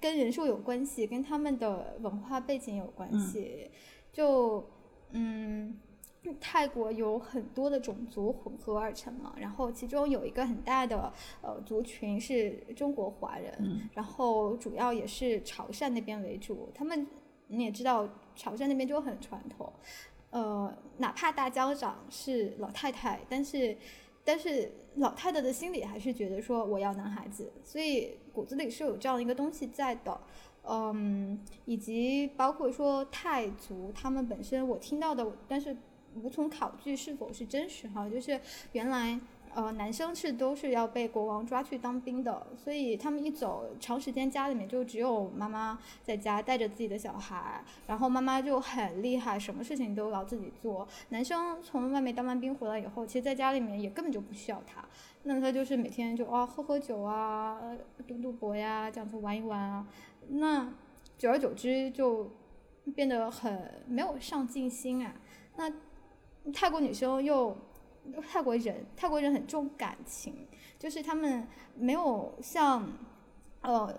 [0.01, 3.69] 跟人数有关系，跟他们的文化背景有关系。
[4.11, 4.67] 就
[5.11, 5.79] 嗯，
[6.39, 16.69] 泰国有很多的种族混合而成嘛，然后其中有一个很大的呃族群是中国华人，然后主要也是潮汕那边为主。
[16.73, 17.07] 他们
[17.47, 19.71] 你也知道，潮汕那边就很传统。
[20.31, 23.77] 呃，哪怕大家长是老太太，但是，
[24.23, 30.21] 但是老太太的心里还是觉得说我要男孩子，所以骨子里是有这样一个东西在的，
[30.63, 35.75] 嗯，以及包括说泰族他们本身我听到的，但是
[36.15, 38.39] 无从考据是否是真实哈，就是
[38.73, 39.19] 原来。
[39.53, 50.87] 呃，男生是都是要被国王抓去当兵的，所以他们一走，长时间家里面就只有妈妈在家带着自己的小孩，然后妈妈就很厉害，什么事情都要自己做。
[51.09, 54.85] 男生从外面当完兵回来以后，其实在家里面也根本就不需要他，
[55.23, 57.59] 那他就是每天就啊喝喝酒啊，
[58.07, 59.87] 赌赌博呀，这样子玩一玩啊，
[60.29, 60.73] 那
[61.17, 62.31] 久而久之就
[62.95, 65.13] 变得很没有上进心啊。
[65.57, 65.71] 那
[66.53, 67.57] 泰国女生又。
[68.29, 70.47] 泰国人，泰国人很重感情，
[70.79, 72.87] 就是他们没有像，
[73.61, 73.95] 呃，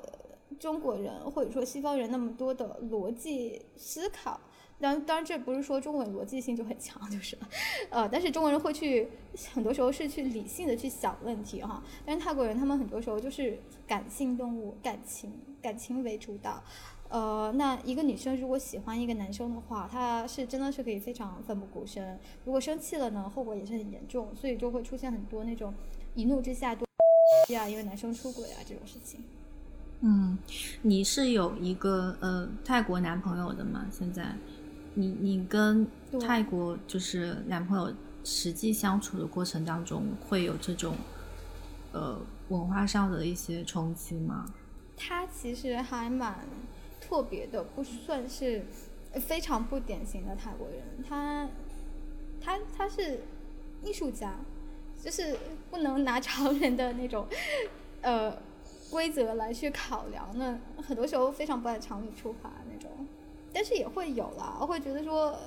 [0.59, 4.40] 中国人或者说西方人那么多的逻辑思考。
[4.81, 7.38] 当当然，这不是说中国人逻辑性就很强，就是，
[7.88, 9.07] 呃，但是中国人会去
[9.55, 11.81] 很多时候是去理性的去想问题哈。
[12.05, 16.61] 但是泰国人他们很多时候就是感性动物，感情感情为主导。
[17.12, 22.18] 呃，那一个女生如果喜欢一个男生的话，她是真的是可以非常奋不顾身。
[22.46, 25.75] 如果生气了呢，后果也是很严重，所以就会出现很多那种
[26.14, 26.88] 一怒之下多
[27.51, 29.20] 呀，因为男生出轨啊这种事情。
[30.01, 30.38] 嗯，
[30.81, 33.85] 你是有一个呃泰国男朋友的吗？
[33.90, 34.35] 现在，
[34.94, 35.87] 你你跟
[36.18, 37.94] 泰国就是男朋友
[38.25, 40.96] 实际相处的过程当中，会有这种
[41.92, 44.46] 呃文化上的一些冲击吗？
[44.96, 46.38] 他其实还蛮。
[47.12, 48.64] 特别的不算是
[49.20, 51.46] 非常不典型的泰国人，他
[52.40, 53.20] 他他是
[53.85, 54.37] 艺术家，
[54.98, 55.37] 就是
[55.70, 57.27] 不能拿常人的那种
[58.01, 58.35] 呃
[58.90, 62.90] 规则来去考量，那很多时候非常不按常理出牌那种，
[63.53, 65.38] 但是也会有啦，我会觉得说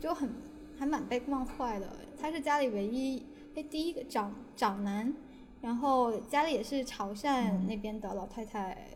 [0.00, 0.30] 就很
[0.78, 1.86] 还蛮被惯坏的。
[2.18, 3.22] 他是家里唯一
[3.56, 5.14] 哎第一个长长男，
[5.60, 8.88] 然后家里也是潮汕那边的老太太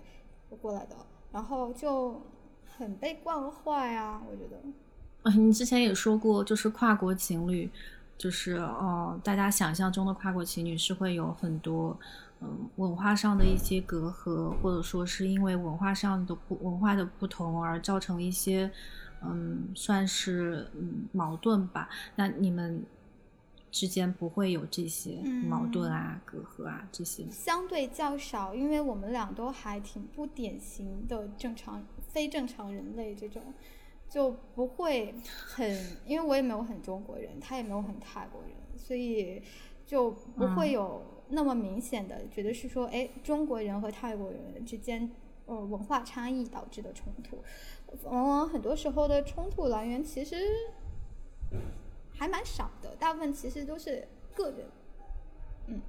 [0.62, 0.96] 过来的。
[1.35, 2.23] 然后就
[2.64, 4.57] 很被惯坏啊，我觉得。
[5.25, 7.68] 啊，你之前也说过，就是跨国情侣，
[8.16, 11.99] 就是哦，大家想象中的跨国情侣是会有很多
[12.40, 18.70] 嗯文化上的一些隔阂，或者说是因为文化上的不文化的不同而造成一些
[19.23, 21.88] 嗯算是嗯矛盾吧。
[22.14, 22.85] 那你们？
[23.74, 25.16] 之间不会有这些
[25.48, 33.42] 矛盾啊、隔阂啊这些，相对较少，因为我们俩都还挺不典型的正常、非正常人类这种，
[34.08, 35.68] 就不会很，
[36.06, 39.42] 因为我也没有很中国人，他也没有很泰国人，所以
[39.84, 45.10] 就不会有那么明显的觉得是说，哎，中国人和泰国人之间
[45.46, 47.42] 呃文化差异导致的冲突，
[48.04, 50.37] 往往很多时候的冲突来源其实。
[52.16, 54.66] 还蛮少的，大部分其实都是个人，
[55.66, 55.83] 嗯。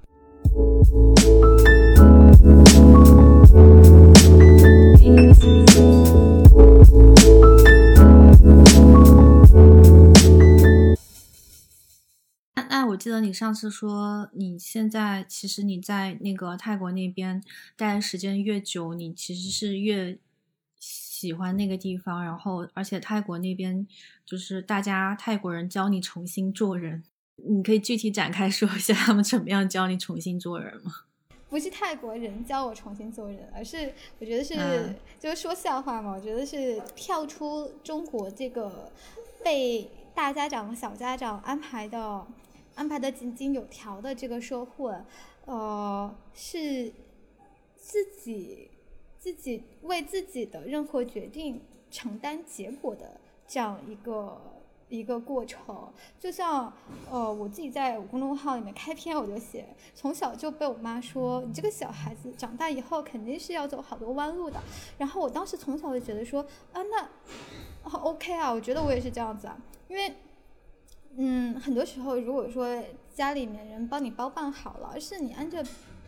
[12.56, 17.42] 那那我记得你上次说，你现在其实你在那个泰国那边
[17.78, 20.20] 待的时间越久，你其实是越。
[21.18, 23.88] 喜欢那个地方，然后而且泰国那边
[24.26, 27.02] 就是大家泰国人教你重新做人，
[27.38, 30.92] 你可以具体展开说一下他们怎么样教你重新做人吗？
[31.48, 38.92] 不是泰国人教我重新做人，而是我觉得是、嗯就是说笑话嘛，我觉得是跳出中国这个
[39.42, 42.28] 被大家长、小家长安排的
[42.76, 44.94] 安排的井井有条的这个社会，
[45.46, 46.92] 呃，是
[47.78, 48.72] 自己
[49.26, 51.60] 自己为自己的任何决定
[51.90, 54.40] 承担结果的这样一个
[54.88, 55.92] 一个过程。
[56.20, 56.72] 就像
[57.10, 59.66] 呃，我自己在公众号里面开篇我就写，
[59.96, 64.62] 从小就被我妈说，你这个小孩子长大以后肯定是要走好多弯路的。
[65.00, 67.10] 然后我当时从小就觉得说，啊，那、
[67.90, 69.58] 好 OK 啊，我觉得我也是这样子啊，
[69.88, 70.14] 因为。
[71.18, 72.68] 嗯，很多时候，如果说
[73.14, 75.64] 家里面人帮你包办好了，而是你按照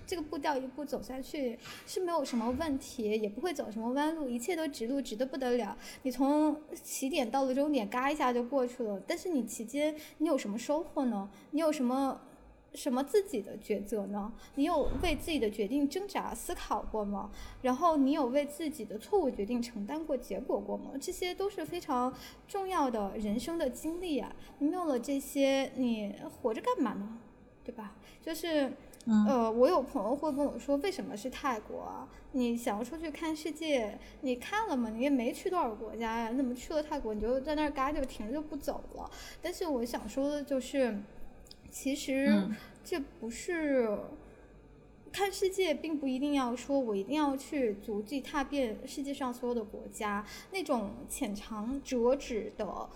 [0.08, 5.78] 这个步调一步走下去，是没有什么问题，也不会走什么弯路，一切都直路，直的不得了。
[6.03, 9.01] 你从起点到了终点，嘎一下就过去了。
[9.05, 11.30] 但是你期间你有什么收获呢？
[11.51, 12.22] 你有什么
[12.74, 14.32] 什么自己的抉择呢？
[14.55, 17.30] 你有为自己的决定挣扎思考过吗？
[17.62, 20.91] 然后你有为自己的错误决定承担过结果过吗？
[21.01, 22.14] 这些都是非常
[22.47, 24.34] 重要的人生的经历啊！
[24.60, 27.20] 你没有了这些，你活着干嘛呢？
[27.66, 27.97] 对吧？
[28.22, 28.72] 就是。
[29.08, 32.08] 呃，我有朋友会问我说，为什么是泰国啊？
[32.34, 34.89] 你想要出去看世界，你看了吗？
[34.89, 39.10] 你也没去多少国家呀，你怎么去了泰国你就在那儿嘎就停着就不走了？
[39.41, 40.97] 但是我想说的就是，
[41.70, 43.97] 其实嗯这不是。
[45.10, 52.88] 看世界并不一定要说，我一定要去足迹踏遍世界上所有的国家，那种浅尝辄止的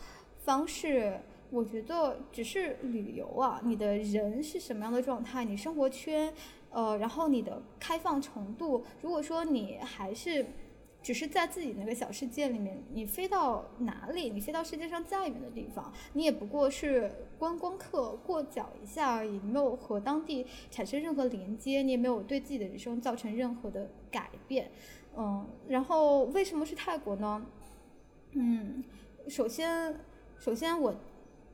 [0.44, 1.20] 方式，
[1.52, 3.62] 我觉得只是旅游啊。
[3.64, 6.34] 你的人是什么样的状态，你生活圈，
[6.72, 10.46] 呃，然后你的开放程度，如果说你还是。
[11.04, 14.30] 只是在自己那个小世界里面，你飞到哪里？
[14.30, 24.70] 你飞到世界上再远的地方，你也不过是观光客过脚一下而已，没有和当地产生任何连接，你也没有对自己的人生造成任何的改变。
[25.18, 27.48] 嗯，然后为什么是泰国呢？
[28.34, 28.84] 嗯，
[29.28, 30.00] 首先，
[30.38, 30.94] 首先我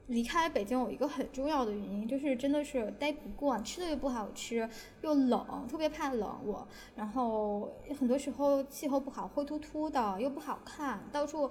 [0.07, 4.67] 离开北京有一个很重要的原因，就是真的是待不惯，吃的又不好吃，
[5.01, 6.65] 又冷，特别怕冷我。
[6.95, 11.49] 然后很多时候气候不好，灰秃秃的，又不好看，到处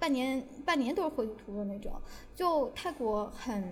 [0.00, 1.92] 半年半年都是灰秃秃的那种。
[2.34, 3.62] 就泰国很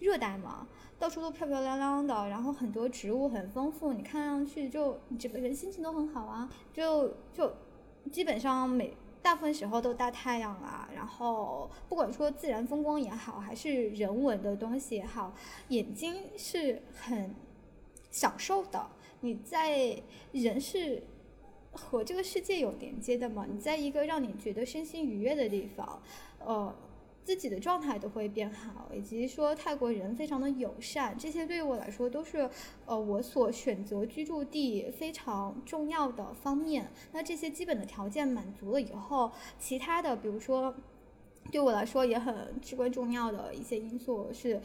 [0.00, 0.66] 热带嘛，
[0.98, 7.52] 到处都漂漂亮亮的，然后很多植物很丰富，你看上去就你整个人心情都很好啊，就就
[8.10, 8.96] 基本上每。
[9.22, 15.32] 大部分时候都大太阳啊，然后不管说自然风光也好，还是人文的东西也好，
[15.68, 17.34] 眼睛是很
[18.10, 18.84] 享受的。
[19.20, 19.96] 你在
[20.32, 21.02] 人是
[21.70, 23.46] 和这个世界有连接的嘛？
[23.48, 26.02] 你在一个让你觉得身心愉悦的地方，
[26.40, 26.74] 呃，
[27.24, 32.48] 自己的状态都会变好，以及说泰国人非常的友善，这些对于我来说都是
[32.86, 36.90] 呃我所选择居住地非常重要的方面。
[37.12, 40.74] 那这些基本的条件满足了以后，其他的比如说
[41.50, 44.60] 对我来说也很至关重要的一些因素是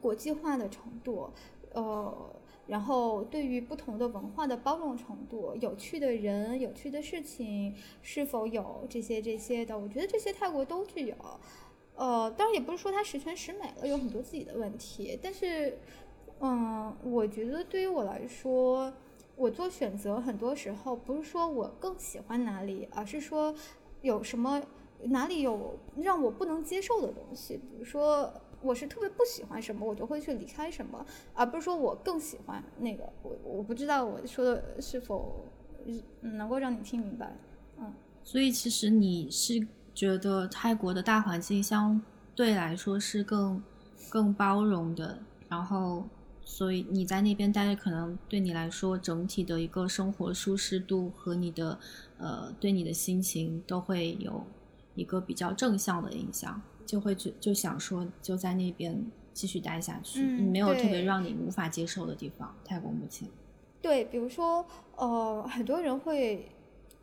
[0.00, 1.30] 国际化的程度，
[1.72, 2.32] 呃。
[2.68, 11.14] 然后，对于不同的文化的包容程度、有趣的人、有趣的事情，是否有这些这些的，我觉得这些泰国都具有。
[11.96, 15.18] 呃，当然也不是说他十全十美了，有很多自己的问题。
[15.22, 15.76] 但是，
[16.40, 18.92] 嗯，我觉得对于我来说，
[19.34, 23.54] 我做选择很多时候不是说我更喜欢哪里，而是说
[24.02, 24.62] 有什么
[25.04, 28.32] 哪里有让我不能接受的东西，比如说。
[28.62, 33.04] 我是特别不喜欢什么，我就会去离开什么，而不是说我更喜欢那个。
[33.22, 35.44] 我我不知道我说的是否
[36.20, 37.36] 能够让你听明白。
[37.76, 37.92] 嗯，
[38.24, 39.64] 所以其实你是
[39.96, 42.00] 觉得泰国的大环境相
[42.34, 43.62] 对来说是更
[44.10, 45.18] 更包容的，
[45.48, 46.06] 然后
[46.44, 51.78] 所以你在那边待着，可能对你来说整体的一个生活舒适度和你的
[52.18, 54.44] 呃对你的心情都会有
[54.94, 56.60] 一个比较正向的影响。
[56.84, 62.54] 就会就就想说就在那边继续待下去，嗯、没有特别让你无法接受的地方。
[62.64, 63.28] 泰国目前，
[63.82, 66.48] 对，比如说呃，很多人会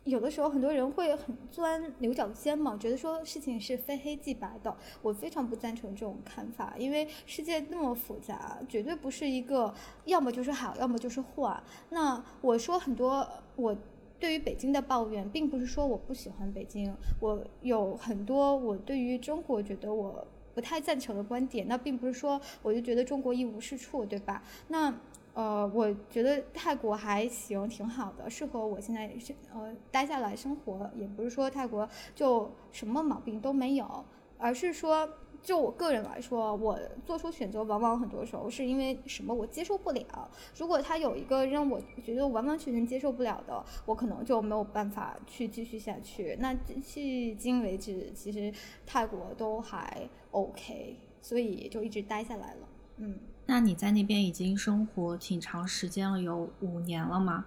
[0.04, 4.76] 有的时候很多人会很钻牛角尖嘛，觉得说事情是非黑即白的。
[5.02, 9.74] 我非常不赞成这种看法，因为世界那么复杂，绝对不是一个
[10.04, 11.62] 要么就是好，要么就是坏。
[11.90, 13.76] 那我说很多我。
[14.20, 21.66] 对于北京的抱怨，并不是说我不喜欢北京，我有很多我对于中国觉得我不太赞成的观点。
[21.68, 24.42] 那并不是说我就觉得中国一无是处，对吧？
[24.68, 24.94] 那
[25.34, 30.88] 呃，我觉得泰国还行，挺好的，适合我现在是呃待下来生活。
[30.94, 34.04] 也不是说泰国就什么毛病都没有，
[34.38, 35.08] 而是说
[35.42, 40.30] 就我个人来说，我做出选择往往很多时候是因为什么我接受不了。
[40.56, 46.36] 如果他有一个让我觉得完完全全接受不了的，我可能就没有办法去继续下去。
[46.38, 48.54] 那迄今为止，其实
[48.86, 52.68] 泰国都还 OK，所以就一直待下来了。
[52.96, 57.46] 嗯，那你在那边已经生活挺长时间了，有五年了吗？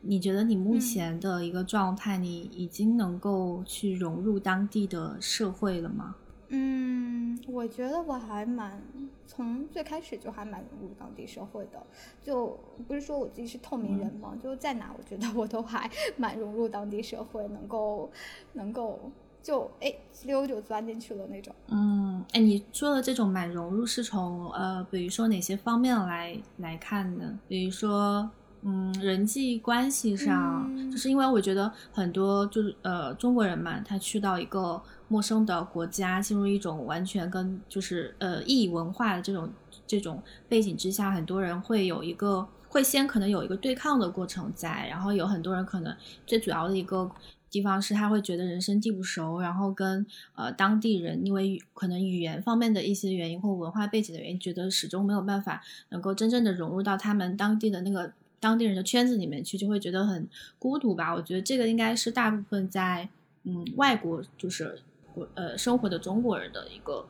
[0.00, 6.16] 你觉得你目前的一个状态，你已经能够去融入当地的社会了吗？
[6.48, 8.80] 嗯，我觉得我还蛮
[9.26, 11.84] 从最开始就还蛮融入当地社会的，
[12.22, 12.56] 就
[12.86, 18.08] 不是说我自己是透明人嘛，就在哪我觉得我都还蛮融入当地社会，能够
[18.52, 19.10] 能够
[19.46, 19.94] 就哎
[20.24, 21.54] 溜就钻进去了那种。
[21.68, 27.38] 嗯，哎，你说的这种蛮融入是从呃，比如说哪些方面来来看呢？
[27.46, 28.28] 比如说。
[28.68, 39.48] 嗯，人际关系上，就是因为我觉得很多就是呃中国人嘛，他去到一个陌生的国家，进入一种完全跟就是呃异文化的这种
[39.86, 45.94] 这种背景之下，很多人会有一个会先可能有一个对抗的过程在，然后有很多人可能
[46.26, 47.08] 最主要的一个
[47.50, 58.12] 地方是他会觉得人生地不熟，然后跟呃当地人因为可能语言方面的一些原因或文化背景的原因，觉得始终没有办法能够真正的融入到他们当地的那个。
[58.38, 60.28] 当地人的圈子里面去，就会觉得很
[60.58, 61.12] 孤独吧？
[61.12, 63.08] 我觉得这个应该是大部分在
[63.44, 64.78] 嗯外国就是
[65.14, 67.06] 国呃生活的中国人的一个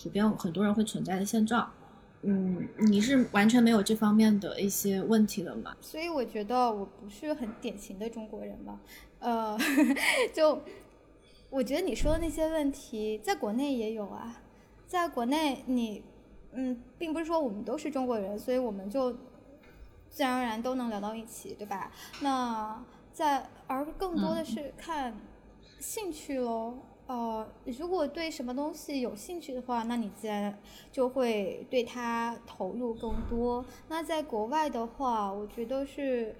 [0.00, 1.72] 普遍很多人会存在的现状。
[2.22, 5.74] 嗯，你是完全没有这方面的一些问题了吗？
[5.80, 8.78] 所以我觉得我不是很典型的中国人嘛。
[9.20, 9.58] 呃，
[10.32, 10.60] 就
[11.50, 14.42] 我觉得你说的那些问题，在国内也有啊。
[14.86, 16.02] 在国内，你
[16.52, 19.16] 嗯，并不是说我们都是中国人，所以我们就。
[20.08, 21.92] 自然而然都能聊到一起，对吧？
[22.22, 25.14] 那在而更多的是看
[25.78, 26.78] 兴趣喽。
[27.06, 30.58] 呃，如果对什么东西有兴趣的话，那你自然
[30.90, 33.62] 就会对它投入更多。
[33.88, 36.34] 那在国外的话，我觉得是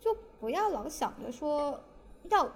[0.00, 1.78] 就不要老想着说
[2.30, 2.52] 要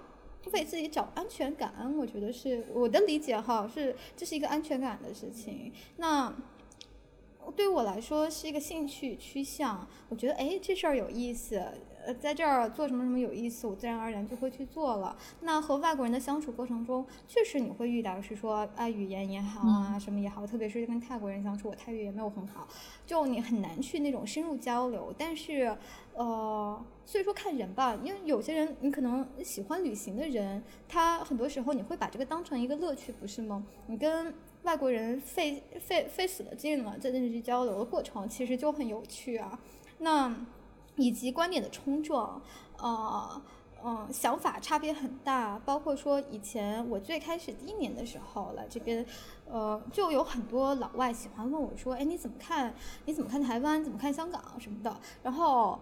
[0.53, 1.93] 为自己找安全感。
[1.97, 5.71] 我觉得是我的理解哈，是这是一个安全感的事情。
[5.97, 6.33] 那。
[7.55, 11.63] 对我来说是一个兴趣趋向，我觉得哎这事儿有意思，
[12.05, 15.15] 呃在这儿做什么什么有意思，我自然而然就会去做了。
[15.39, 22.67] 那和外国人的相处过程中，确实你会遇到是说啊语言也好啊什么也好，特别是跟泰国人相处，我泰语也没有很好，
[23.05, 25.15] 就你很难去那种深入交流。
[25.17, 25.73] 但是
[26.15, 33.63] 呃所以说看人吧，因为有些人你可能喜欢旅行的人，他很多时候你会把这个当成一个乐趣，不是吗？
[33.85, 34.33] 你跟
[34.63, 39.57] 外国人费费费死的劲了，在认知交流的过程其实就很有趣啊。
[39.99, 40.35] 那
[40.97, 42.41] 以及观点的冲撞，
[42.77, 43.41] 呃
[43.81, 45.57] 嗯，想法差别很大。
[45.59, 49.05] 包括说以前我最开始第一年的时候来这边，
[49.49, 52.75] 呃，就有很多老外喜欢问我说：“哎，你怎么看？
[53.05, 53.81] 你怎么看台湾？
[53.81, 54.93] 怎么看香港什么的？”
[55.23, 55.79] 然后。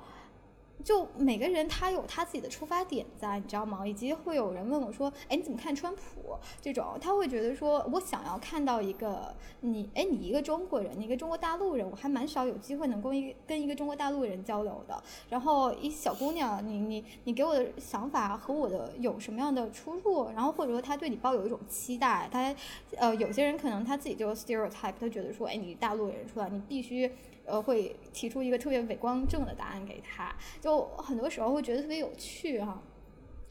[0.83, 3.87] 就每个人他有他自己的出发点在，你知道吗？
[3.87, 15.01] 以及会有人问我说：“哎，你怎么看川普？”这种他会觉得说：“我想要看到一个你，哎，你一个中国人，你一个中国大陆人，我还蛮少有机会能够一跟一个中国大陆人交流的。
[15.29, 20.29] 然后一小姑娘，你你你给我的想法和我的有什么样的出入？
[20.31, 22.53] 然后或者说他对你抱有一种期待，他
[22.97, 27.11] 呃有些人可能他自己就 stereotype，他觉得说：“哎，你大陆人出来，你必须。”
[27.45, 32.81] 呃，会提出一个特别伪光正的答案给他，就很多时候会觉得特别有趣哈。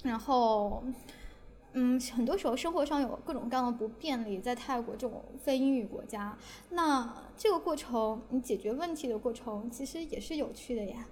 [0.02, 0.82] 然后，
[1.72, 6.36] 嗯，很多时候生活上有各种各样的不便利，在泰国这种非英语国家，
[6.70, 11.06] 那这个过程你解决问题的过程其实也是有趣的呀。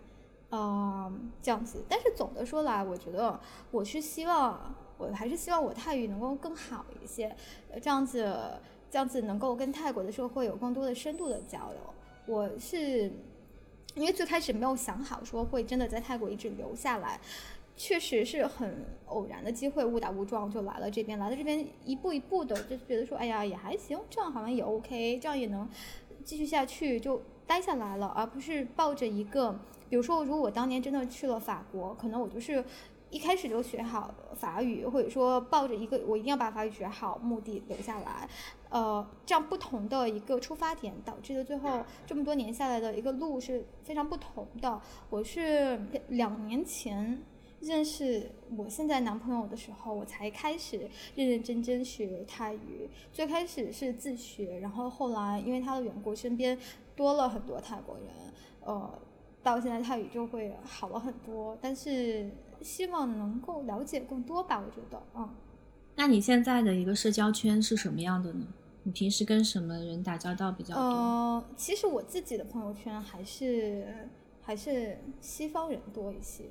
[0.51, 1.85] 嗯，这样子。
[1.89, 7.35] 但是总的说来，我觉得我是希望，我还是希望我泰语能够更好一些，
[7.80, 8.61] 这样子，
[8.91, 11.80] 这样子能够跟泰国的社会有更多的深度的交流。
[12.27, 13.11] 我是
[13.95, 17.20] 因为最开始没有想好说会真的在泰国一直留下来，
[17.77, 21.18] 确实是很偶然的机会，误打误撞就来了这边。
[21.18, 25.68] 来了这边一步一步的，就觉得说，哎呀也还行，这样好像也 OK，这样也能
[26.25, 29.59] 继续下去，就待下来了，而不是抱着一个，
[29.91, 32.64] 比如说如果我当年真的去了法国，可能我就是
[33.11, 38.29] 一开始就学好法语，或者说抱着一个我一定要把法语学好目的留下来。
[38.73, 44.81] 呃，这样不同的一个出发点，导致的最后这么多年下来的一个路是非常不同的。
[45.11, 47.23] 我是两年前
[47.61, 52.89] 认识我现在男朋友的时候，我才开始认认真真学泰语。
[53.12, 56.59] 最开始是自学，然后后来因为他的缘故，身边
[56.97, 58.07] 多了很多泰国人，
[58.64, 58.99] 呃，
[59.43, 61.59] 到现在泰语就会好了很多。
[61.61, 62.31] 但是
[62.62, 65.29] 希望能够了解更多吧，我觉得，嗯。
[65.95, 68.47] 那你现在的一个社交圈是什么样的呢？
[68.85, 70.83] 你平时跟什么人打交道比较多？
[70.83, 74.09] 呃，其实我自己的朋友圈还是
[74.41, 76.45] 还是西方人多一些，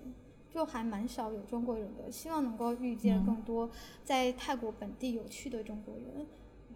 [0.49, 2.11] 就还蛮少有中国人的。
[2.11, 3.69] 希望能够遇见更多
[4.03, 6.25] 在泰国本地有趣的中国人，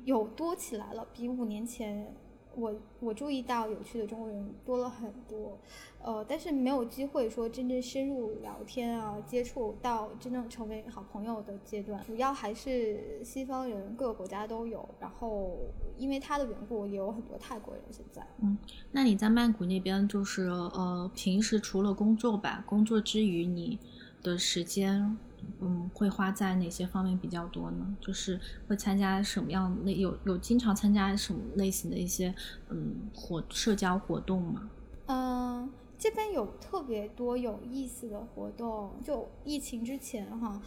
[0.03, 2.13] 有多起来了，比五年前。
[2.55, 5.59] 我我注意到有趣的中国人多了很多，
[6.01, 14.87] 呃，但是没有机会说真正深入聊天啊，接触到真正成为好朋友的阶段，主要还是西方人，各个国家都有。
[14.99, 15.57] 然后
[15.97, 18.25] 因为他的缘故，也有很多泰国人现在。
[18.41, 18.57] 嗯，
[18.91, 23.77] 那你在曼谷那边就是呃，平时除了工作吧，工作之余你
[24.23, 25.17] 的时间。
[25.59, 27.95] 嗯，会花在哪些方面比较多呢？
[28.01, 32.33] 就是会参加什么样类有有经常参加什么类型的一些
[32.69, 34.69] 嗯活社交活动吗？
[35.07, 38.91] 嗯，这边有特别多有意思的活动。
[39.03, 40.61] 就疫情之前哈，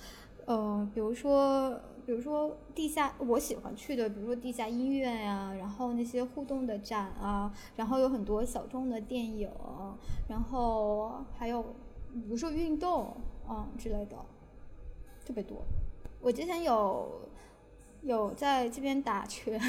[0.46, 9.50] 嗯，比如说比如说地下我喜欢去的，比如说地下音乐呀，然后那些互动的展啊，然后有很多小众的电影，
[10.28, 11.62] 然后还有
[12.12, 13.16] 比如说运动
[13.46, 14.16] 啊之类的。
[15.28, 15.62] 特别多，
[16.22, 17.20] 我之前有
[18.00, 19.60] 有在这边打拳，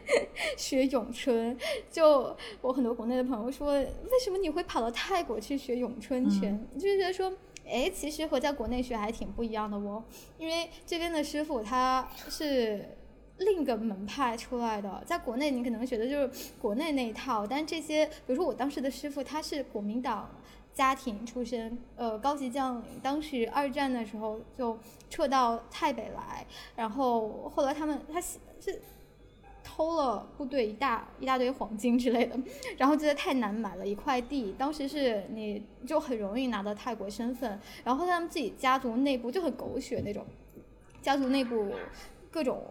[0.58, 1.56] 学咏春。
[1.90, 6.68] 就我很多国内的朋友说，为什么你会跑到泰国去学咏春拳？
[6.74, 7.32] 就是觉得说，
[7.66, 10.04] 哎，其实和在国内学还挺不一样的哦。
[10.36, 12.98] 因为这边的师傅他是
[13.38, 20.28] 另一个门派出来的，在国内你可能学的就是国内那一套，但这些，比如说我当时的师傅他是国民党。
[20.76, 26.46] 家庭出身，呃，高级将领，当时二战的时候就撤到泰北来，
[26.76, 28.38] 然后后来他们他是
[29.64, 32.38] 偷了部队一大一大堆黄金之类的，
[32.76, 40.26] 然后就在太南买了一块地，当时是你就很容易拿到泰国身份，然后他们自己家族内部就很狗血那种，
[41.00, 41.72] 家族内部
[42.30, 42.62] 各种。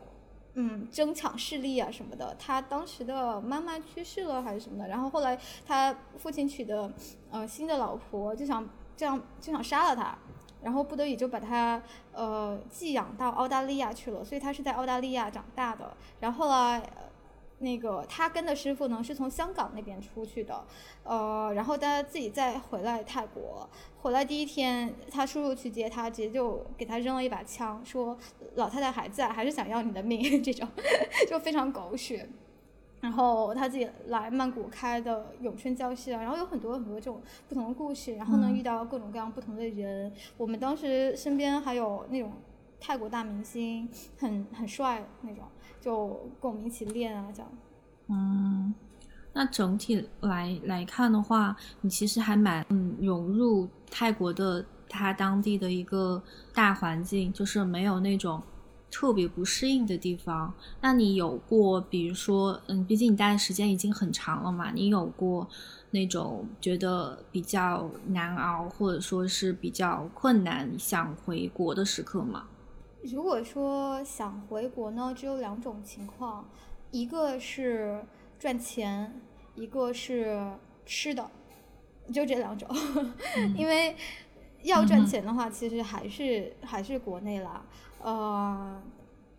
[0.55, 2.35] 嗯，争抢势力啊什么的。
[2.39, 6.91] 他当时的妈妈去世了还是什么的，然后后来他父亲娶的
[7.29, 10.17] 呃新的老婆就想这样就想杀了他，
[10.63, 11.81] 然后不得已就把他
[12.11, 15.95] 呃寄养到澳大利亚去了，所以他是在澳大利亚长大的。
[16.19, 16.81] 然后来。
[17.65, 20.63] 那个他跟的师傅呢，是从香港那边出去的，
[21.03, 28.15] 呃，然后他自己再回来泰国，回来第一天，他叔叔去接他，直接就给他扔了一把枪，说
[28.53, 30.69] 老太太还在，还是想要你的命， 这种
[31.27, 32.29] 就非常狗血。
[33.01, 42.31] 然后他自己来曼谷开的咏春教室啊，然后有很多很多这种不同的故事，然后呢遇到各种各样不同的人，我们当时身边还有那种
[42.79, 43.89] 泰国大明星，
[44.19, 45.43] 很很帅那种。
[45.85, 47.51] 就跟我们一起练啊，这样。
[48.07, 48.73] 嗯，
[49.33, 56.23] 那整体来来看的话，你其实还蛮嗯融入泰国的它当地的一个
[56.55, 58.41] 大环境，就是没有那种
[58.89, 60.51] 特别不适应的地方。
[60.81, 65.47] 那你有过，比如说，嗯，毕竟你待的时间已经很长了嘛，你有过
[65.91, 72.45] 那种觉得比较难熬，或者说是比较困难想回国的时刻吗？
[73.11, 76.49] 如果说想回国呢，只有两种情况，
[76.91, 78.03] 一个是
[78.39, 79.21] 赚钱，
[79.53, 80.51] 一个是
[80.85, 81.29] 吃的，
[82.11, 82.67] 就这两种。
[83.55, 83.95] 因为
[84.63, 87.63] 要赚钱的话，其实还是还是国内啦，
[88.01, 88.81] 呃，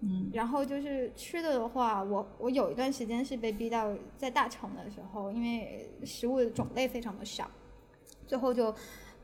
[0.00, 7.50] 嗯，然后就是吃的的话，我我有一段时间是被逼到在大城的时候，因为食物的种类非常的少，
[8.26, 8.72] 最后就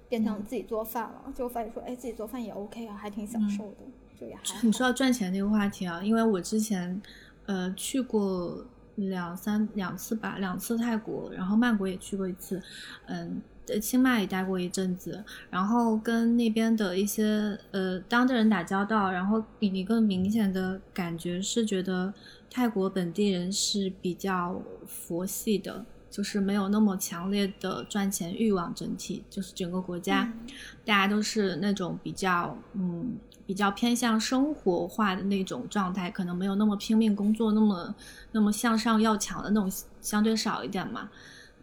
[0.08, 3.76] 变成自己做饭了，就发现说，哎，自己做饭也 OK 啊，还挺享受的。
[4.62, 7.00] 你说到赚钱这个话题啊，因为我之前，
[7.46, 8.64] 呃，去过
[8.96, 12.62] 两三两次吧，两次泰国，然后曼谷也去过一次，
[13.06, 13.40] 嗯，
[13.80, 22.12] 清迈也待过一阵子，然后跟那边的一些呃当地人打交道，然后一个明显的感觉是觉得
[22.50, 25.84] 泰国本地人是比较佛系的。
[26.12, 30.30] 就是没有那么强烈的赚钱欲望，整体就是整个国家，
[30.84, 33.16] 大家都是那种比较嗯
[33.52, 37.94] 比较偏向生活化的那种状态，可能没有那么拼命工作，那么
[38.30, 41.10] 那么向上要强的那种相对少一点嘛，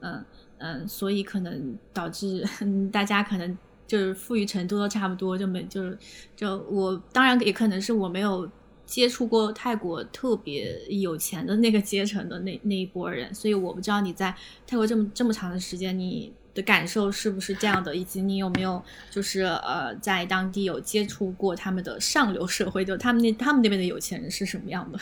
[0.02, 0.24] 嗯
[0.60, 2.48] 嗯，所以可能导致
[2.94, 5.98] 大家可能就是富裕程度都差不多，就没就是
[6.36, 8.48] 就我当然也可能是我没有。
[8.90, 14.36] 接触过泰国特别有钱的那个阶层的那那一波人，所以我不知道你在
[14.66, 25.00] 泰国这么这么长的时间，你的感受是不是这样的，以及你有没有就是呃在当地有接触过他们的上流社会，就他们那他们那边的有钱人是什么样的？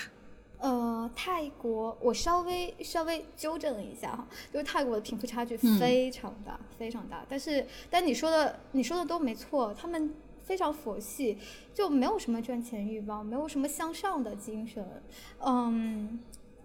[0.60, 7.26] 呃，泰国我稍微稍微纠正一下哈，就是泰国的贫富差距非常大，非常大。
[7.30, 10.14] 但是但你说的你说的都没错，他们。
[10.48, 11.38] 非常佛系，
[11.74, 14.82] 就没有什么赚钱欲望，没有什么向上的精神。
[15.46, 16.18] 嗯，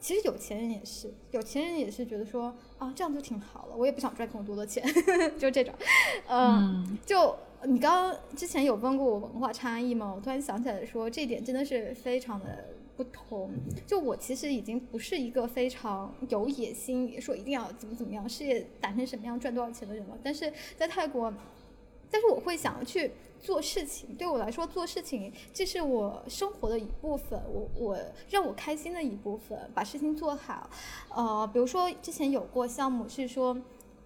[0.03, 4.84] 其实有钱人也是，有钱人也是觉得说啊，这样就挺好了，我也不想赚更多的钱，
[5.38, 5.72] 就这种，
[6.28, 10.12] 嗯，就你刚刚之前有问过我文化差异吗？
[10.12, 13.53] 我突然想起来说，这点真的是非常的不同。
[13.86, 20.18] 就我其实已经不是一个非常有野心，说一定要怎么怎么样，事业打成什么样，赚多少钱的人了。
[20.20, 21.32] 但是在泰国，
[22.11, 23.12] 但是我会想要去。
[23.43, 27.99] 做事情对我来说，做事情这是我生活的一部分，我我
[28.30, 30.70] 让我开心的一部分，把事情做好。
[31.09, 33.61] 呃，比如说之前有过项目是说，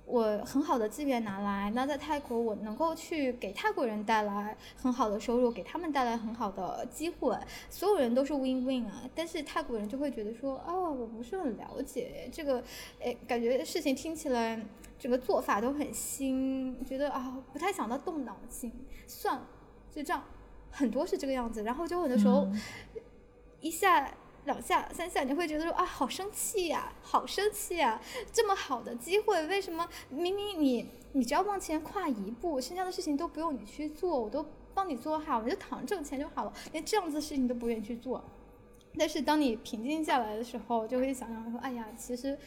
[0.06, 7.36] 我很好的资源拿来，那在泰国我能够去给泰国人带来很好的收入，给他们带来很好的机会，
[7.68, 9.02] 所有人都是 win win 啊。
[9.14, 12.64] 但是泰国人就会觉得说，哦，我不是很了解这个，
[13.02, 14.64] 哎，感觉事情听起来。
[14.98, 18.72] 整个做法都很新，觉得啊不太想到动脑筋，
[19.06, 19.46] 算了，
[19.90, 20.22] 就这样，
[20.70, 21.62] 很多是这个样子。
[21.62, 22.48] 然后就很多时候，
[23.60, 24.12] 一下、
[24.44, 28.00] 两下、三下，你会觉得说啊，好生气呀，好生气呀！
[28.32, 38.22] 这么好的机会，为什么明明你你只要往前跨一步，剩下的事情都不用你去做，我都帮你做好，我就躺着挣钱就好了，连这样子的事情都不愿意去做。
[38.98, 42.38] 但是当你平静下来的时候，就会想想说，哎呀，其实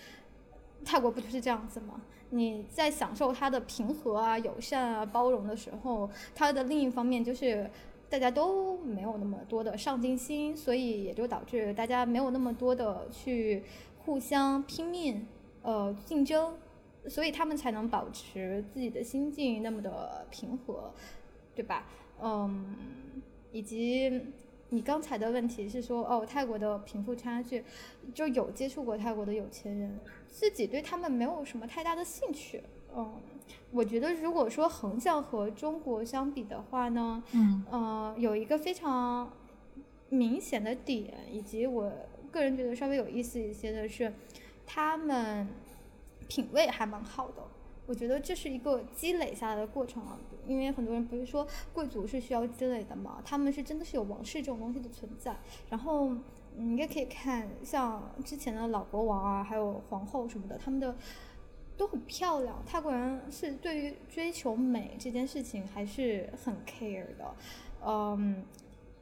[0.85, 2.01] 泰国不就是这样子吗？
[2.31, 7.69] 你在享受它的平和啊、友善啊、包容的时候，它的另一方面就是
[8.09, 13.63] 大家都没有那么多的上进心，所以也就导致大家没有那么多的去
[14.05, 15.27] 互相拼命
[15.63, 16.53] 呃竞争，
[17.07, 20.93] 所以他们才能保持自己的心境那么的平和，
[21.55, 21.85] 对吧？
[22.21, 22.75] 嗯，
[23.51, 24.21] 以及。
[24.69, 27.63] 你刚才的问题是说，哦，泰国的贫富差距，
[28.13, 32.61] 就有接触过泰国的有钱人，自己对他们没有什么太大的兴趣。
[32.95, 33.19] 嗯，
[33.71, 39.31] 我觉得如果说横向和中国相比的话呢，嗯，呃，有一个非常
[40.09, 41.91] 明显的点，以及我
[42.31, 44.13] 个人觉得稍微有意思一些的是，
[44.65, 45.47] 他们
[46.27, 47.43] 品味还蛮好的。
[47.89, 50.15] 我觉得这是一个积累下来的过程啊，
[50.45, 55.35] 因为很多人不是说贵族是需要积累的嘛，他们是真的是有王室这种东西的存在。
[55.71, 56.11] 然后
[56.55, 60.95] 你也可以看像之前的老国王啊，还有皇后什么的，他们的
[61.75, 62.61] 都很漂亮。
[62.63, 67.35] 泰国人是对于追求美这件事情还是很 care 的，
[67.83, 68.45] 嗯，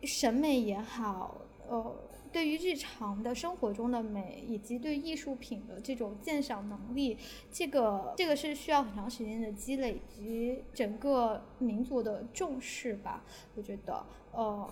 [0.04, 1.94] 审美也好，呃。
[2.32, 7.17] 对于日常的生活中的美，以及对艺术品的这种鉴赏能力，
[7.51, 13.23] 这个这个是需要很长时间的积累，以及整个民族的重视吧。
[13.55, 14.69] 我觉得，呃，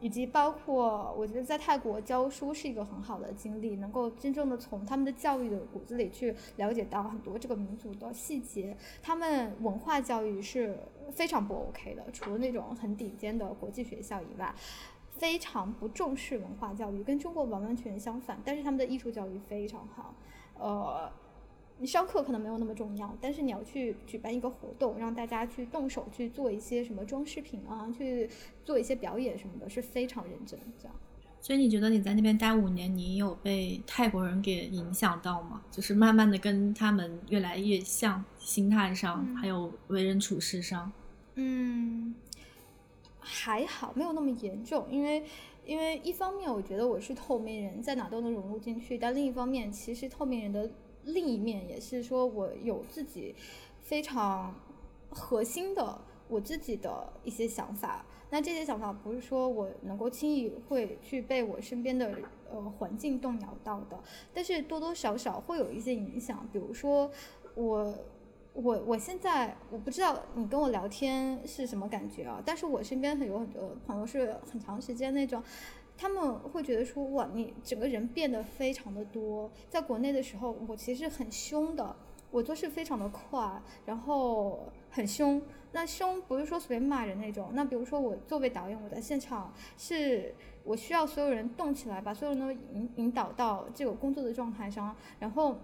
[0.00, 8.76] 以及包括我觉得在泰国教书是一个很好的经历，能够真正的从他们的教育的骨子里去了解到很多这个民族的细节。
[9.02, 10.78] 他们文化教育是
[11.12, 14.54] 非常不 OK 的，除了那种很顶尖的国际学校以外。
[15.18, 18.40] 非常不重视文化教育，跟中国完完全相反。
[18.44, 20.14] 但是他们的艺术教育非常好。
[20.58, 21.10] 呃，
[21.78, 28.28] 你上课可能没有那么重要，但是你要去举办一个活动，让大家去动手去做一些什么装饰品啊，去
[28.64, 30.94] 做一些表演什么的，是非常认真这样。
[31.40, 35.62] 所以你觉得你在那边待五年，你有被泰国人给影响到吗？
[35.70, 40.90] 就是慢慢的跟他们越来越像，心态上还有为人处事上。
[41.36, 42.14] 嗯。
[43.30, 45.22] 还好，没有那么严重，因为，
[45.66, 50.70] 因为一方面我觉得我是透明人，在哪都能融入进去，但另一方面，其实透明人的
[51.04, 53.34] 另一面也是说我有自己
[53.82, 54.54] 非常
[55.10, 62.18] 核心的我自己的一些想法，那这些想法不是说我能够轻易会去被我身边的
[62.50, 64.02] 呃环境动摇到的，
[64.32, 67.10] 但是多多少少会有一些影响，比如说
[67.54, 67.94] 我。
[68.54, 75.40] 我我现在我不知道你跟我聊天是什么感觉啊，但是我身边很有很多朋友是很长时间那种，
[75.96, 79.48] 他们会觉得说哇，你整个人变得非常的多。
[79.68, 81.94] 在国内的时候，我其实很凶的，
[82.32, 85.40] 我做事非常的快，然后很凶。
[85.70, 90.34] 那凶不是说随便骂人那种，那比如说我作为导演，我在现场是
[90.64, 95.56] 我需要所有人动起来，把所有人都引引导到这个工作的状态上，然后。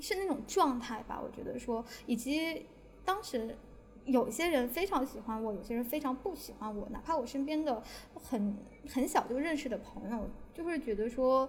[0.00, 2.66] 是那种状态吧，我觉得说，以及
[3.04, 3.56] 当时
[4.04, 7.82] 有些人非常喜欢我，有些人非常不喜欢我，哪怕我身边的
[8.14, 8.56] 很
[8.88, 11.48] 很小就认识的朋友，就会觉得说，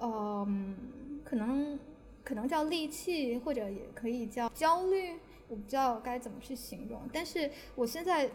[0.00, 0.76] 嗯，
[1.22, 1.78] 可能
[2.24, 5.12] 可能叫戾气，或者也可以叫焦虑，
[5.48, 7.02] 我不知道该怎么去形容。
[7.12, 8.30] 但是我现在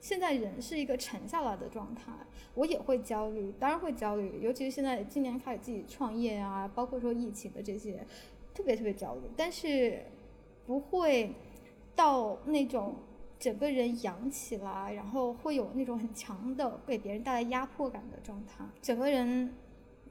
[0.00, 2.12] 现在人是一个沉下来的状态，
[2.54, 8.04] 我也会焦虑，当然会焦虑，尤其是现在今年开始自己创业啊，包括说疫情的这些。
[8.58, 10.02] 特别特别焦虑，但是
[10.66, 11.32] 不会
[11.94, 12.96] 到那种
[13.38, 18.64] 整个人扬起来，然后会有那种很强的给别人带来压迫感的状态。
[18.82, 19.54] 整个人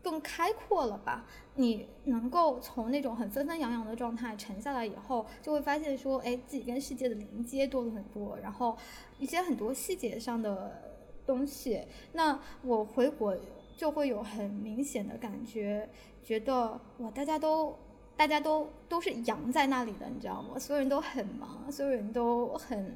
[0.01, 1.25] 更开阔了吧？
[1.55, 8.77] 你能够从那种很纷纷扬扬的状态沉下来以后，就会发现说，哎，自己跟世界的连接多了很多，然后
[9.19, 10.93] 一些很多细节上的
[11.25, 11.81] 东西。
[12.13, 13.35] 那我回国
[13.75, 15.89] 就会有很明显的感觉，
[16.23, 17.77] 觉得哇，大家都
[18.17, 20.59] 大家都都是阳在那里的，你知道吗？
[20.59, 22.93] 所有人都很忙，所有人都很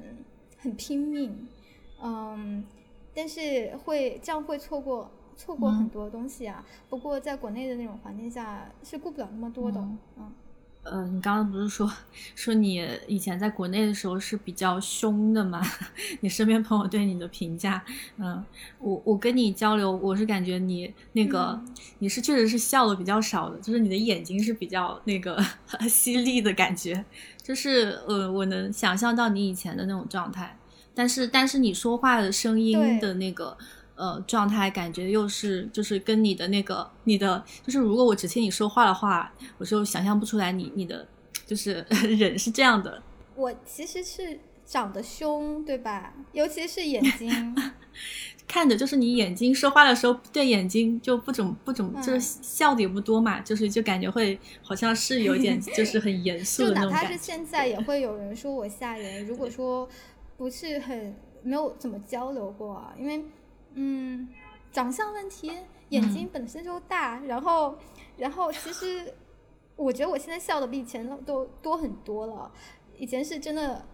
[0.58, 1.48] 很拼命，
[2.02, 2.62] 嗯，
[3.14, 5.10] 但是会这样会错过。
[5.34, 9.80] 错过很多东西啊，不过在国内的那种环境下是顾不了那么多的。
[10.18, 10.30] 嗯，
[10.84, 11.90] 呃，你刚刚不是说
[12.34, 15.62] 说你以前在国内的时候是比较凶的吗？
[16.20, 17.82] 你身边朋友对你的评价，
[18.18, 18.44] 嗯，
[18.80, 21.58] 我我跟你交流，我是感觉你那个
[22.00, 25.40] 你是确实是笑的比较少的，就是你的眼睛是比较那个
[25.88, 27.04] 犀利的感觉，
[27.40, 30.58] 就是呃，我能想象到你以前的那种状态，
[30.94, 33.56] 但是但是你说话的声音的那个。
[34.02, 41.06] 呃，状态感觉又是就是跟你的那个你的就是，如果我只听你说话的话，我就想象不出来你你的
[41.46, 41.86] 就是
[42.18, 43.00] 人是这样的。
[43.36, 46.12] 我其实是长得凶，对吧？
[46.32, 47.30] 尤其是眼睛，
[48.48, 57.06] 看着就是你眼睛说话的时候，对眼睛就不怎么不怎么，就是笑的也不多嘛，就是就感觉会好像是有点 就是很严肃的那种感觉。
[57.06, 59.88] 就哪怕是现在也会有人说我吓人，如果说
[60.36, 63.24] 不是很没有怎么交流过啊，因为。
[63.74, 64.28] 嗯，
[64.70, 65.52] 长相问题，
[65.90, 67.76] 眼睛本身就大，然后，
[68.16, 69.14] 然后其实，
[69.76, 72.50] 我觉得我现在笑的比以前都多很多了。
[72.96, 73.84] 以前是真的，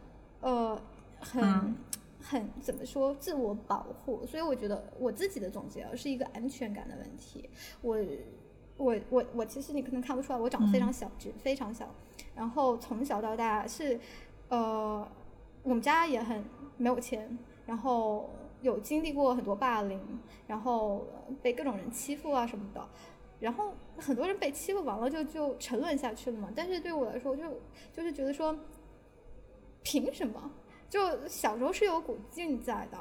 [0.40, 0.80] 呃，
[1.20, 1.76] 很
[2.20, 4.24] 很怎么说，自我保护。
[4.26, 7.48] 所以我觉得我自己的总结是一个安全感的问题。
[7.80, 7.96] 我，
[8.76, 11.88] 我，我，我其实你可能看不出来，我长得非常小只，非常小。
[12.34, 13.98] 然后从小到大是，
[14.48, 15.06] 呃，
[15.62, 16.44] 我们家也很
[16.76, 18.30] 没有钱，然后。
[18.62, 20.00] 有经历过很多霸凌，
[20.46, 21.06] 然后
[21.40, 22.88] 被各种人欺负啊什么的，
[23.38, 26.48] 然后很多人被欺负完了就就沉沦下去了嘛。
[26.56, 27.42] 但是对我来说，就
[27.92, 28.56] 就是觉得说，
[29.82, 30.50] 凭什么？
[30.90, 32.98] 就小时候是有股劲在的，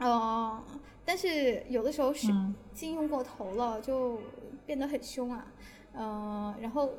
[0.00, 0.62] 嗯，
[1.04, 2.28] 但是有的时候是
[2.74, 4.20] 劲用过头了，就
[4.66, 5.46] 变得很凶啊，
[5.94, 6.90] 嗯，然后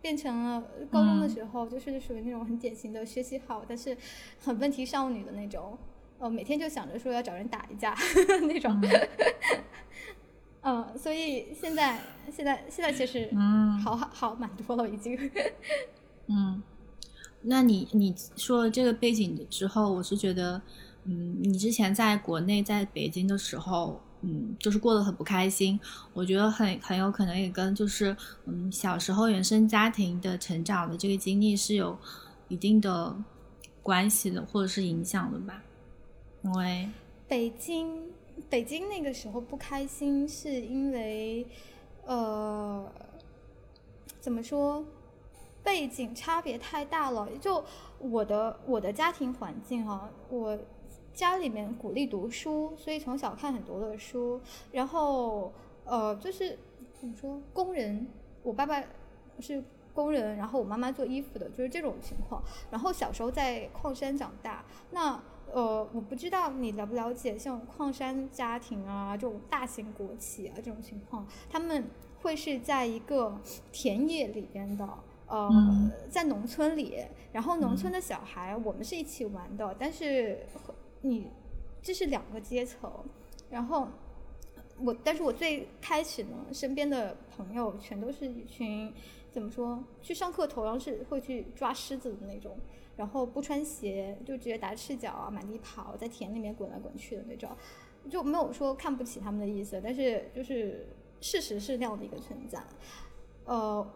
[0.00, 3.96] 变成了高中的时候，就是属于那种很典型的学习好，但是
[4.40, 5.78] 很问题少女的那种。
[6.18, 7.94] 呃，每天就想着说要找人打一架
[8.48, 8.80] 那种，
[10.62, 12.00] 嗯，所以现在
[12.32, 15.18] 现在现在其实嗯，好好好蛮多了已经。
[16.28, 16.62] 嗯，
[17.42, 20.62] 那你你说了这个背景之后，我是觉得，
[21.04, 25.78] 嗯，你之前在国内在北京的时候，嗯，就是过得很不开心。
[26.14, 31.98] 我觉得很很有可能也跟就是嗯小时候原生家庭的成长的这个经历是有
[32.48, 33.14] 一定的
[33.82, 35.62] 关系的，或者是影响的吧。
[36.44, 36.86] 因为
[37.26, 38.12] 北京，
[38.50, 41.46] 北京那个时候不开心，是因为，
[42.04, 42.86] 呃，
[44.20, 44.84] 怎么说，
[45.62, 47.26] 背景差别太大了。
[47.40, 47.64] 就
[47.98, 50.58] 我的我的家庭环境哈，我
[51.14, 54.38] 家里面鼓励读书，所以从小看很多的书。
[54.70, 55.50] 然后
[55.86, 56.58] 呃，就是
[56.92, 58.06] 怎么说，工人，
[58.42, 58.84] 我爸爸
[59.40, 59.64] 是
[59.94, 62.42] 工人，然后我妈妈做衣服的，就是这种情况。
[62.70, 65.18] 然后小时候在矿山长大，那。
[65.54, 71.84] 呃，我不知道你了不了解，像矿山家庭啊，这种大型国企啊，这种情况，他们
[72.22, 73.40] 会是在一个
[73.70, 74.88] 田野里边的，
[75.28, 75.48] 呃，
[76.10, 76.98] 在农村里，
[77.32, 80.44] 然后农村的小孩，我们是一起玩的，但是
[81.02, 81.28] 你
[81.80, 82.90] 这是两个阶层，
[83.48, 83.86] 然后
[84.80, 88.92] 我，但是我最开始呢，身边的朋友全都是一群，
[89.30, 92.56] 怎么说，去上课头上是会去抓狮子的那种。
[92.96, 97.50] 然后不穿鞋就直接打赤脚啊，满地跑，在田里面滚来滚去的那种，
[98.08, 100.86] 就没有说看不起他们的意思，但是就是
[101.20, 102.62] 事实是那样的一个存在。
[103.46, 103.86] 呃，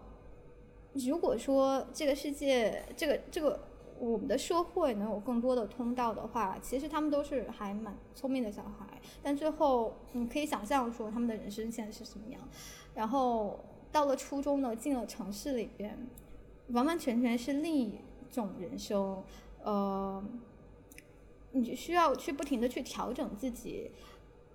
[0.95, 3.61] 如果说这个世界，这个这个
[3.99, 12.41] 我们的社会能有更多的通道的话，其实他们都是还蛮聪明的小孩，但最后你可以想象说他们的人生现在是什么样。
[12.95, 13.61] 然后
[13.93, 15.97] 到了初中呢，进了城市里边，
[16.71, 18.01] 完完全全是另一。
[18.31, 19.23] 这种人生，
[19.63, 20.23] 呃，
[21.53, 23.91] 你需要去不停的去调整自己，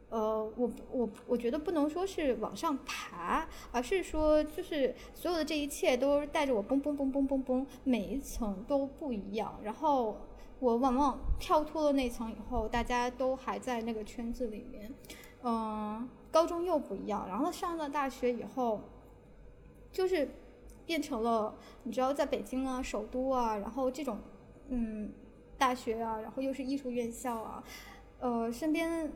[0.09, 9.59] 呃，我我我觉得不能说是往上爬，而是说就是所有的这一切都带着我嘣嘣嘣嘣嘣嘣，每一层都不一样。
[9.63, 10.17] 然后
[10.59, 14.93] 我往往跳脱了那层以后，大家都还在那个圈子里面，
[15.41, 18.81] 嗯，高中又不一样，然后上了大学以后，
[19.91, 20.29] 就是。
[20.85, 24.19] 变成了，你知道，在北京啊，首都啊，然后这种，
[24.69, 25.11] 嗯，
[25.57, 27.63] 大学啊，然后又是艺术院校啊，
[28.19, 29.11] 呃，身边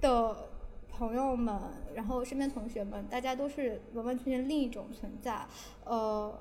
[0.00, 0.48] 的
[0.88, 1.60] 朋友们，
[1.94, 5.46] 然后身边同学们，大家都是完完全全另一种存在，
[5.84, 6.32] 呃，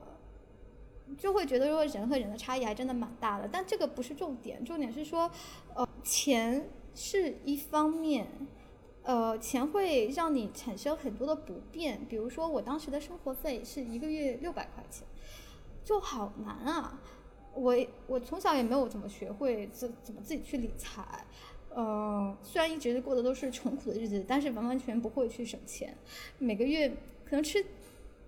[1.17, 3.49] 就会觉得说人和人的差异还真的蛮大的。
[3.51, 5.29] 但这个不是重点，重点是说，
[5.73, 8.27] 呃，钱是一方面，
[9.07, 15.07] 呃，钱会让你产生很多的不便，比如说我当时的生活费是一个月六百块钱，
[15.81, 16.99] 就好难啊。
[17.53, 17.73] 我
[18.05, 21.25] 我从小也没有怎么学会怎怎么自己去理财，
[21.69, 25.97] 呃，虽然一直过的都是穷苦的日子，但是完完全不会去省钱。
[26.37, 26.89] 每个月
[27.23, 27.65] 可能吃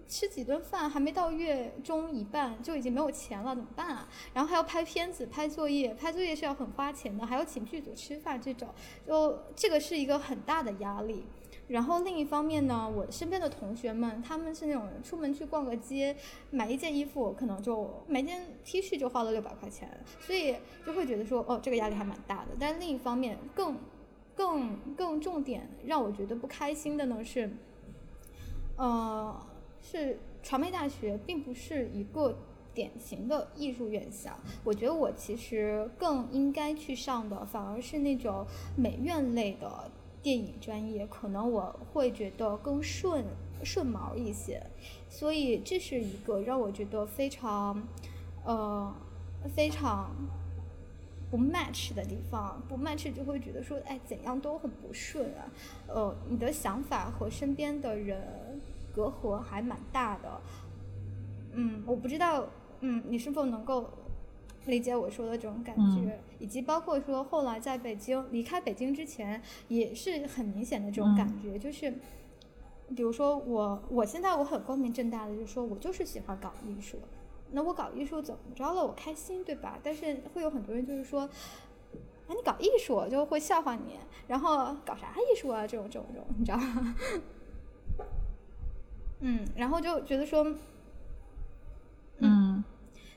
[0.09, 4.09] 吃几顿饭，还没到月中一半就已经没有钱了，怎么办啊？
[4.33, 8.67] 然后还要拍片子、拍作业，拍作业是要很花钱的，还要请剧组吃饭，这种
[9.07, 11.25] 就这个是一个很大的压力。
[11.67, 16.15] 然后另一方面呢，我身边的同学们，他们是那种出门去逛个街，
[16.49, 19.87] 买一件衣服可能就买件 T 恤就花了六百块钱，
[20.19, 22.47] 所以就会觉得说，哦，这个压力还蛮大的。
[22.59, 23.77] 但另一方面，更
[24.33, 27.51] 更更重点让我觉得不开心的呢是，
[28.75, 29.39] 呃，
[29.81, 32.37] 是传媒大学并不是一个
[32.73, 39.91] 典型的艺术院校，我觉得我其实更应该去上的反而是那种美院类的。
[40.21, 43.23] 电影专业可能我会觉得更顺
[43.63, 44.61] 顺毛一些，
[45.07, 47.81] 所以这是一个让我觉得非常，
[48.43, 48.93] 呃，
[49.55, 50.13] 非常
[51.31, 52.61] 不 match 的地方。
[52.67, 55.47] 不 match 就会觉得说，哎，怎样都很不顺啊。
[55.87, 58.48] 呃，你的想法和身边的人
[58.99, 60.41] 隔阂还蛮大的。
[61.53, 62.45] 嗯，我不知道，
[62.81, 63.89] 嗯，你是否能够。
[64.65, 71.89] 理解我说的这种感觉，以及包括说后来在北京离开北京之前，也是很明显的这种感觉，就是，
[72.95, 76.99] 比如说我我现在我很光明正大的就说，我就是喜欢搞艺术，
[77.51, 78.85] 那我搞艺术怎么着了？
[78.85, 79.79] 我开心对吧？
[79.81, 81.29] 但是会有很多人就是说，啊，
[82.29, 83.97] 你搞艺术就会笑话你，
[84.27, 85.65] 然后搞啥艺术啊？
[85.65, 86.95] 这种这种这种，你知道吗？
[89.19, 90.55] 嗯，然后就觉得说，
[92.19, 92.63] 嗯。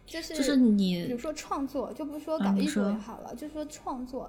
[0.04, 4.28] 就是就是你，比如说创作，就不说搞艺术也好了，就是说创作。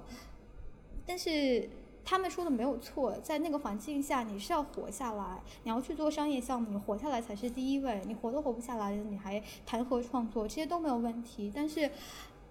[1.04, 1.68] 但是
[2.04, 8.00] 他们说的没有错，在那个环境下，你是要活下来，你要去做商业项目，你活下来才是第一位。
[8.06, 10.48] 你活都活不下来，你还谈何创作？
[10.48, 11.52] 这些都没有问题。
[11.54, 11.90] 但是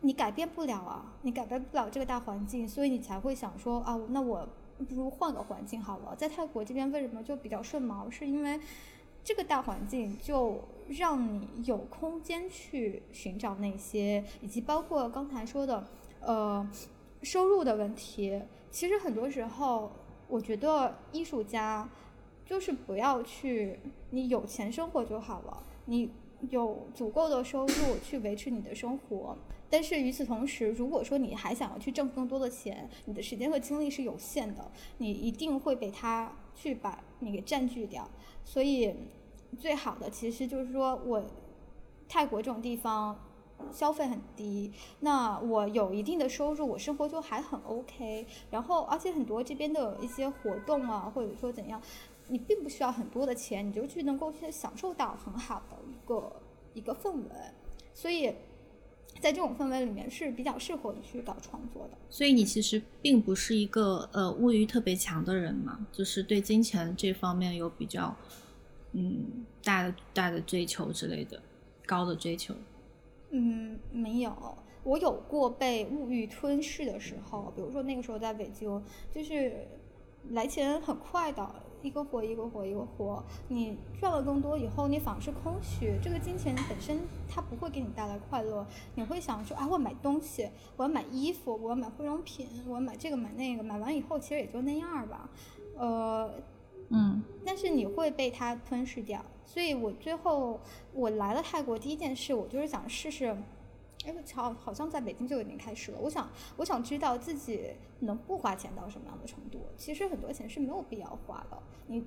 [0.02, 4.48] 你改变不了啊，你改变不了这个大环境，所以你才会想说啊，那我
[4.78, 6.14] 不如换个环境好了。
[6.16, 8.08] 在泰国这边为什么就比较顺毛？
[8.12, 8.60] 是因为
[9.24, 10.60] 这个大环境就。
[10.90, 15.88] 让你有空间去寻找那些，以及包括刚才说的，
[16.20, 16.70] 呃，
[17.22, 18.40] 收入的问题。
[18.70, 19.90] 其实很多时候，
[20.28, 21.90] 我觉得艺术家
[22.46, 26.12] 就是不要去，你有钱生活就好了，你
[26.50, 29.38] 有足够的收入去维持你的生活。
[29.74, 38.08] 但是与此同时，如果说你还想要去挣更多的钱，你的时间和精力是有限的，你一定会被他去把你给占据掉。
[38.46, 38.94] 所以。
[39.60, 41.24] 最好的其实就是说我
[42.10, 43.16] 泰国这种地方
[43.72, 44.72] 消费很低，
[45.02, 48.26] 那我有一定的收入，我生活就还很 OK。
[48.50, 51.80] 然后而且很多这边的一些活动啊，或者说怎样，
[52.30, 56.42] 你并不需要很多的钱，你就去能够去享受到很好的一个
[56.74, 57.30] 一个氛围。
[57.94, 58.34] 所以
[59.24, 61.98] 在这种氛围里面是比较适合你去搞创作的。
[62.10, 68.16] 所以你其实并不是一个呃物欲特别强的人嘛，就是对金钱这方面有比较。
[68.96, 71.42] 嗯，大的大的追求之类的，
[71.84, 72.54] 高的追求。
[73.32, 74.32] 嗯，没有，
[74.84, 78.80] 我有过被物欲吞噬的时候，比如说那个时候在北京，
[79.12, 79.66] 就是
[80.30, 81.44] 来钱很快的，
[81.84, 86.00] 一个活一个活一个活，你赚了更多以后，你反而是空虚。
[86.02, 88.66] 这个金钱本身它不会给你带来快乐，
[88.96, 95.30] 你会想说，啊，我买东西，我要买衣服，我要买化妆品，我要买这个买那个，买完以后其实也就那样吧，
[95.78, 96.32] 呃。
[96.90, 100.60] 嗯，但是你会被它吞噬掉，所以我最后
[100.94, 103.36] 我来了泰国，第一件事我就是想试试，
[104.06, 105.98] 哎，好，好像在北京就已经开始了。
[106.00, 109.62] 我想，我想知道自己能不花钱到什么样的程度。
[109.78, 111.58] 其实很多钱是没有必要花的。
[111.88, 112.04] 你，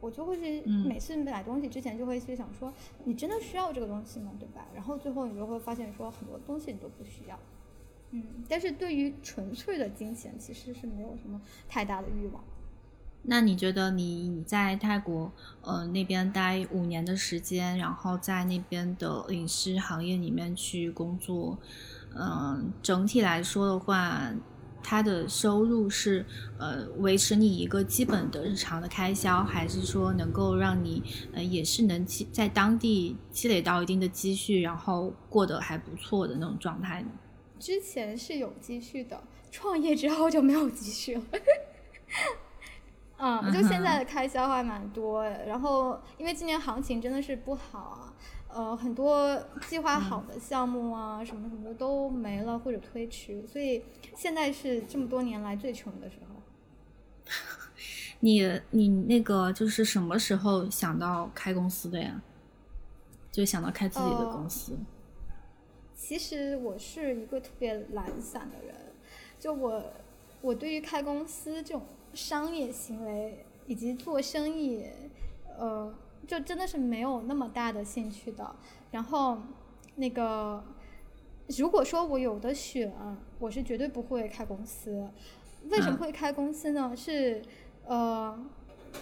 [0.00, 2.72] 我就会去每次买东西之前就会去想说，
[3.04, 4.32] 你真的需要这个东西吗？
[4.38, 4.66] 对吧？
[4.74, 7.38] 然后最后你就会发现说，很多东西你都不需要。
[8.10, 12.42] 嗯，但是对于纯粹的金钱，其实是没有什么太大的欲望。
[13.26, 21.58] 那你觉得你在泰国呃那边待五年的时间，然后在那边的影视行业里面去工作，
[22.14, 24.30] 嗯，整体来说的话，
[24.82, 26.26] 它的收入是
[26.58, 31.02] 呃维持你一个基本的日常的开销，还是说能够让你
[31.32, 37.08] 呃也是能积在当地积累到一定的积蓄，然后过得还不错的那种状态呢？
[37.58, 41.22] 之前是有积蓄的，创业之后就没有积蓄了。
[43.16, 48.14] 嗯，就现在的开销还蛮多，然后因为今年行情真的是不好啊，
[48.48, 53.84] 呃，很多计划好的项目啊，什么什么的都没了或者推迟，所以
[54.16, 56.42] 现在是这么多年来最穷的时候。
[58.20, 62.20] 你你那个就是什么时候想到开公司的呀？
[63.30, 64.78] 就想到开自己的公司。
[65.96, 68.74] 其实我是一个特别懒散的人，
[69.40, 69.82] 就我
[70.40, 71.82] 我对于开公司这种
[72.14, 74.84] 商业行为以及做生意，
[75.58, 75.92] 呃，
[76.26, 78.54] 就真的是没有那么大的兴趣的。
[78.90, 79.38] 然后
[79.96, 80.62] 那个，
[81.48, 82.92] 如果说我有的选，
[83.38, 85.08] 我是绝对不会开公司。
[85.70, 86.94] 为什么会开公司呢？
[86.96, 87.42] 是
[87.86, 88.46] 呃。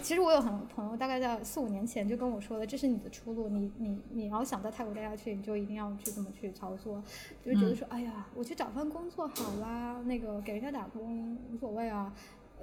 [0.01, 6.99] 其实我有很多朋友，大概在四五年前就跟我说了，这是你的出路，你你你要想在泰国待下去，你就一定要去这么去操作，
[7.45, 12.11] 就觉得说，哎呀，我去找份工作好啦，那个给人家打工无所谓啊，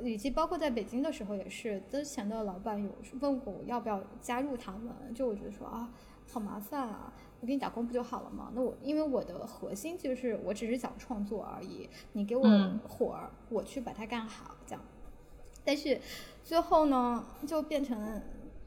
[0.02, 2.90] 以及包括在北京的时候也是，之前的老板有
[3.20, 5.90] 问过我要不要加入他们，就我觉得说啊，
[6.30, 8.50] 好麻烦啊，我给你打工不就好了吗？
[8.54, 12.42] 那我因为我的核心就是我只是想创作而已，你给我
[12.88, 14.82] 活儿，我去把它干好，这样。
[15.64, 16.00] 但是
[16.42, 18.22] 最后呢，就变成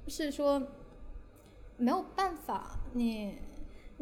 [0.08, 0.62] 是说
[1.78, 3.36] 没有办法，你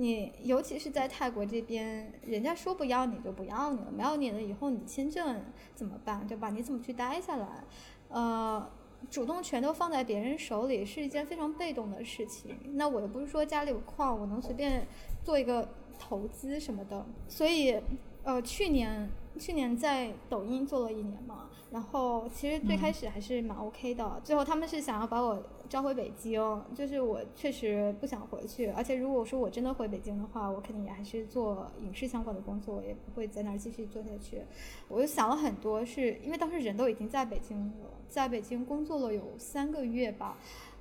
[0.02, 5.40] 你尤其是在泰国这边，人家说不要你就不要你了，没有你了以后，你签证
[5.76, 6.50] 怎么办，对吧？
[6.50, 7.64] 你怎么去待下来？
[8.10, 8.68] 呃，
[9.12, 12.58] 主动权都放在别人手里，是一件非常被动的事情。
[12.74, 14.88] 那我又不是说家里有矿，我能随便
[15.24, 17.06] 做一个投资什么的。
[17.28, 17.80] 所以，
[18.24, 19.10] 呃，去年
[19.40, 21.50] 去年在抖音做了一年嘛。
[21.72, 34.42] 然后其实最开始还是蛮 OK 的，最后他们是想要把我招回北京，就是我确实不想回去，而且如果说我真的回北京的话，我肯定也还是做影视相关的工作，也不会在那儿继续做下去。
[34.90, 40.38] 我就想了很多，是因为当时人都已经在北京了，在北京工作了有三个月吧，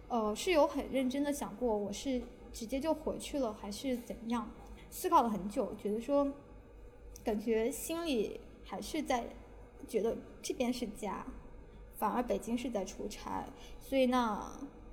[0.08, 2.20] 呃，是有很认真的想过，我是
[2.52, 4.50] 直接就回去了还是怎样？
[4.90, 6.26] 思考了很久，觉得说，
[7.24, 9.24] 感觉心里还是在。
[9.88, 11.26] 觉得这边是家，
[11.96, 13.44] 反而北京是在出差，
[13.80, 14.40] 所以那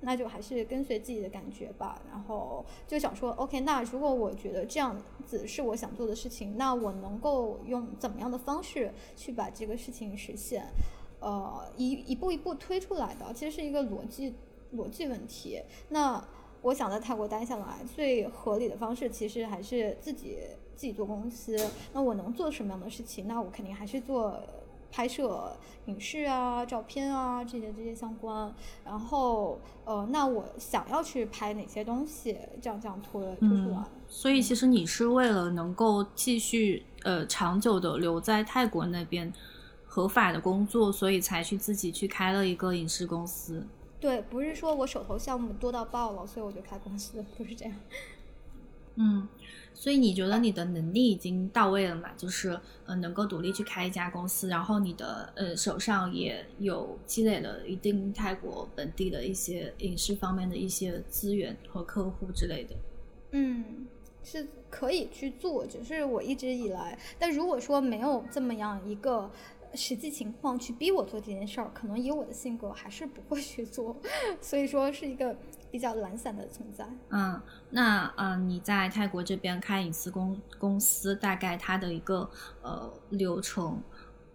[0.01, 2.01] 那就还是跟随自己的感觉吧。
[2.09, 10.65] 然后就想说，OK，那如果我觉得这样子是我想做的事情，那我能够用怎么样的方式去把这个事情实现？
[11.19, 14.33] 呃，一一步一步推出来的，其实是一个逻辑
[14.73, 15.61] 逻辑问题。
[15.89, 16.25] 那
[16.63, 20.39] 我想在泰国待下来，最合理的方式其实还是自己
[20.77, 21.57] 自己做公司。
[21.91, 23.27] 那我能做什么样的事情？
[23.27, 24.39] 那我肯定还是做。
[24.89, 25.53] 拍摄
[25.87, 28.51] 影视啊、照片啊这些这些相关，
[28.85, 33.83] 然后呃，那我想要去拍哪些东西，这样这样推推出来。
[34.07, 39.31] 所以其实你是为了能够继续呃长久的留在泰国那边
[39.85, 43.67] 合法的工作，所以才去自己去开了一个影视公司。
[43.99, 47.75] 对，不是说我手头项目多到爆了，所以我就开公司，不是这样。
[48.95, 49.27] 嗯。
[49.79, 52.09] 所以你觉得你的能力已经到位了嘛？
[52.17, 62.75] 就是呃，能够独立去开一家公司，然后你的呃手上也有积累了一定泰国本地的一些影视方面的一些资源和客户之类的。
[63.33, 63.85] 嗯，
[64.23, 69.29] 是可以去做，只是我一直以来，但如果说没有这么样一个
[69.75, 73.95] 实际情况去逼我做这件事儿，可能以我的性格还是不会去做。
[74.41, 75.37] 所以说是一个。
[75.71, 76.87] 比较懒散的存在。
[77.09, 82.29] 嗯，那呃，你在泰国这边开隐私公公司，大概它的一个
[82.61, 83.81] 呃流程，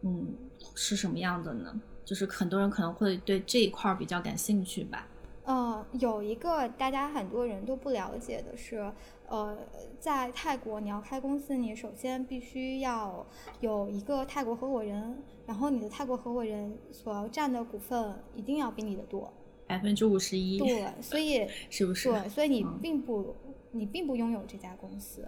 [0.02, 0.34] 嗯，
[0.74, 1.80] 是什么样的呢？
[2.04, 5.06] 就是很多人可能会对这一块比较感兴趣吧。
[5.44, 8.92] 呃，有一个大家很多人都不了解的是，
[9.28, 9.58] 呃，
[9.98, 13.26] 在泰国你要开公司，你首先必须要
[13.60, 19.32] 有一个泰国合伙人，然后你的泰国合伙人所要占的股份一定要比你的多。
[19.72, 22.10] 百分之五十一，对，所以是不是？
[22.10, 23.34] 对，所以你并不，
[23.70, 25.26] 你并不拥有这家公司，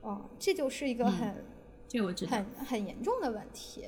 [0.00, 1.44] 哦，这就是一个很，
[1.86, 3.84] 这我知道，很很严重的问题。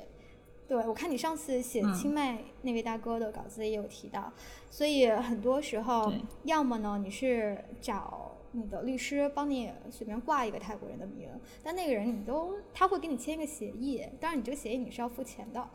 [0.67, 4.31] 对，我看你上次写清迈那位大哥的稿子也有提到，
[4.69, 6.13] 所以很多时候，
[6.43, 11.27] 要么呢，你是找你的律师帮你随便挂一个泰国人的名，
[11.63, 15.67] 但那个人你都他会给你签一个协议，当然你这个协议你是要付钱的。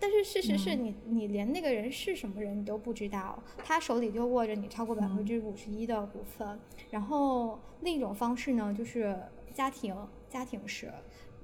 [0.00, 6.58] 但是事实是你，你连那个人是什么人你都不知道，他手里就握着你超过百分之五十一的股份。
[6.90, 9.16] 然后另一种方式呢，就是
[9.54, 9.96] 家庭，
[10.28, 10.92] 家庭式，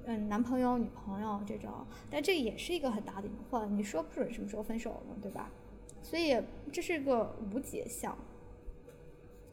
[0.04, 1.70] 嗯，男朋友、女朋友这种。
[2.10, 5.50] 但这也是一个很大的隐患，你说不准什么时候分手呢，对吧？
[6.02, 6.36] 所以
[6.70, 8.14] 这是个无解项，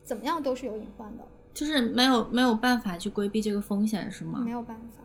[0.03, 1.23] 怎么样都是有隐患的。
[1.53, 4.41] 就是没有没有办法去规避这个风险，是吗？
[4.43, 5.03] 没有办法，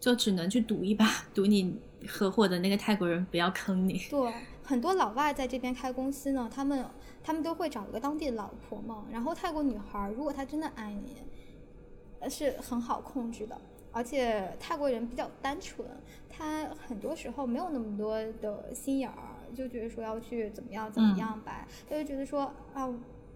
[0.00, 1.78] 就只能去赌一把，赌你。
[2.06, 3.98] 合伙的那个泰国人不要坑你。
[4.10, 4.32] 对，
[4.62, 6.84] 很多老外在这边开公司呢，他们
[7.22, 9.04] 他们都会找一个当地的老婆嘛。
[9.10, 13.60] 然后泰国女孩如果她真的爱你，是很好控制的。
[13.96, 15.86] 而且泰国人比较单纯，
[16.28, 22.88] 他很多时候没有那么多的心眼儿，就觉得说要去怎么样怎么样吧，他就觉得说啊，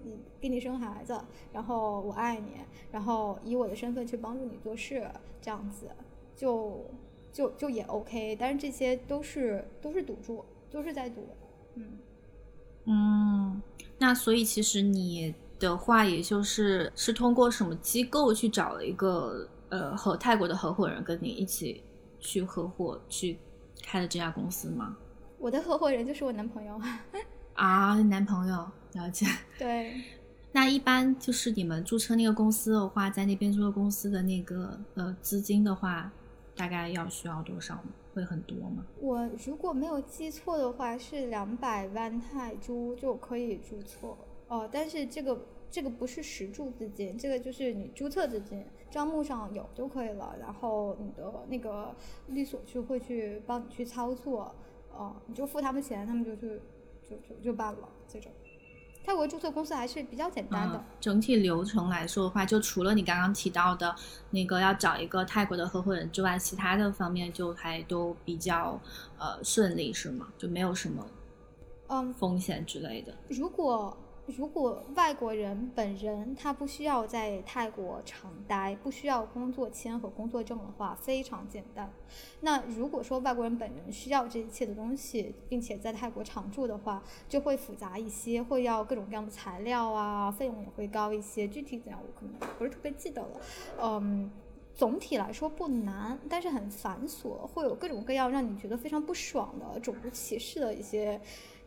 [0.05, 1.17] 嗯，给你生孩子，
[1.53, 2.57] 然后我爱你，
[2.91, 5.09] 然后以我的身份去帮助你做事，
[5.41, 5.91] 这样子
[6.35, 6.85] 就
[7.33, 8.37] 就就也 OK。
[8.39, 11.29] 但是这些都是都是赌注，都是在赌，
[11.75, 11.99] 嗯
[12.85, 13.63] 嗯，
[13.99, 19.49] 那所以其实你的话，也就是是通过什么机构去找了一个。
[19.71, 21.85] 呃，和泰国的合伙人跟你一起
[22.19, 23.39] 去合伙去
[23.85, 24.97] 开的这家公司吗？
[25.39, 26.81] 我的合伙人就是我男朋友
[27.53, 29.27] 啊，男朋友了解。
[29.59, 29.93] 对，
[30.53, 36.11] 那一般就是你们注册那个公司的话，在那边注册公司的那个呃资金的话，
[36.59, 37.83] 大概要需要多少？
[38.13, 38.85] 会很多吗？
[39.01, 44.15] 我如果没有记错的话，是两百万泰铢就可以注册
[44.49, 45.41] 哦，但是这个。
[45.71, 50.35] 这个不是实注资金，这个就是你注册资金，账目上有就可以了。
[50.41, 51.95] 然后你的那个
[52.29, 54.51] 律所就会去帮你去操作，
[54.91, 56.59] 哦，你就付他们钱，他们就去
[57.07, 57.87] 就就就办了。
[58.09, 58.33] 这种
[59.09, 60.85] 泰国注册公司还是比较简单的。
[61.01, 63.97] 整体流程来说的话，就除了你刚刚提到的
[64.29, 68.79] 那个要找一个泰国的合伙人之外，其他的方面就还都比较
[69.17, 70.29] 呃顺利，是吗？
[70.37, 71.07] 就没有什么
[71.87, 73.15] 嗯风险之类的。
[73.31, 73.97] 如果
[74.37, 81.91] 如果外国人本人他不需要在泰国常待，不需要工作签和工作证的话，非常简单。
[82.41, 91.49] 那如果说外国人本人需要这一切的东西，并且在泰国常住的话，就会复杂一些，会要各种各样的材料啊，费用也会高一些。
[91.49, 93.41] 具体怎样，我可能不是特别记得了。
[93.81, 94.31] 嗯，
[94.75, 101.19] 总体来说不难，但是很繁琐，会有各种各样让你觉得非常不爽的种族歧视的一些。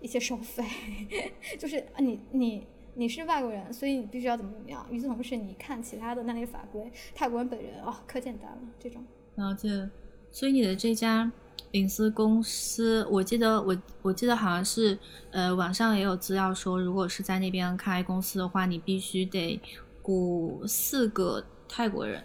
[0.01, 0.65] 一些收费，
[1.57, 4.85] 就是你你你是外国人，所以你必须要怎么怎么样。
[4.91, 9.03] 与此同时，你看其他的那类法规，泰国人本人哦，可简单了这种。
[9.35, 9.89] 了解。
[10.31, 11.31] 所以你的这家
[11.71, 14.97] 隐私公司，我记得我我记得好像是
[15.29, 19.59] 呃网上也有资料说，如果是在那边开公司的话，你必须得
[20.01, 22.23] 雇四个泰国人，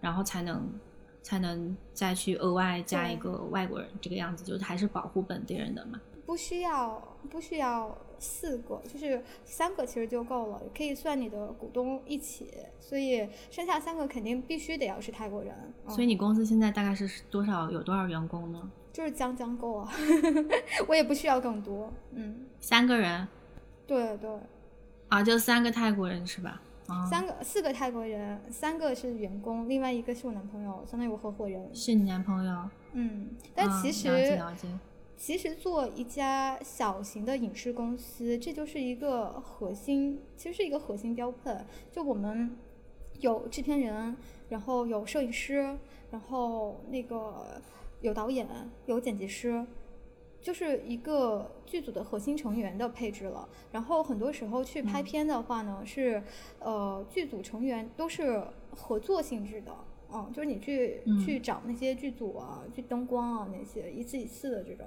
[0.00, 0.70] 然后才能
[1.22, 6.00] 才能再去额外加一个外国人，这个样子就是还是保护本地人的嘛。
[6.30, 12.48] 不需要，不需要四个，就是三个其实就够了，可以算你的股东一起，
[12.78, 15.52] 所以剩下三个肯定必须得要是泰国人。
[15.88, 17.68] 所以你公司现在大概是多少？
[17.68, 18.70] 有多少员工呢？
[18.92, 19.92] 就是将将够啊，
[20.86, 21.92] 我也不需要更多。
[22.12, 23.26] 嗯，三个人。
[23.84, 24.30] 对对。
[25.08, 26.62] 啊，就三个泰国人是吧？
[27.10, 31.74] 三个、四个泰国人，三个是员工，另外一个是我男朋友，相当于我合伙人。
[31.74, 32.70] 是你男朋友？
[32.92, 34.06] 嗯，但其实。
[34.06, 34.68] 了解了解。
[35.20, 41.54] 其实做一家小型的影视公司，这就是一个核心，其实是一个核心标配。
[41.92, 42.56] 就我们
[43.20, 44.16] 有制片人，
[44.48, 45.76] 然后有摄影师，
[46.10, 47.60] 然后那个
[48.00, 48.48] 有导演，
[48.86, 49.62] 有剪辑师，
[50.40, 53.46] 就是一个剧组的核心成员的配置了。
[53.72, 56.22] 然后很多时候去拍片的话呢，是
[56.60, 59.76] 呃剧组成员都是合作性质的，
[60.10, 64.86] 嗯，就是你去去找那些剧组啊，去灯光啊那些一次一次的这种。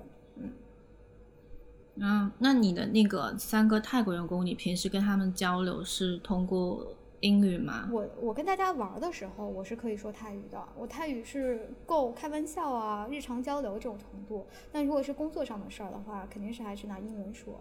[1.95, 6.88] 嗯，那你的那个三个泰国员工，你平时跟他们交流是通过
[7.19, 7.88] 英语吗？
[7.91, 14.47] 我我跟大家玩的时候，我是可以说泰语的，我泰语是够开玩笑啊，日常交流这种程度。
[14.72, 17.53] 但如果是工作上的事儿的话，肯定是还是拿英文说。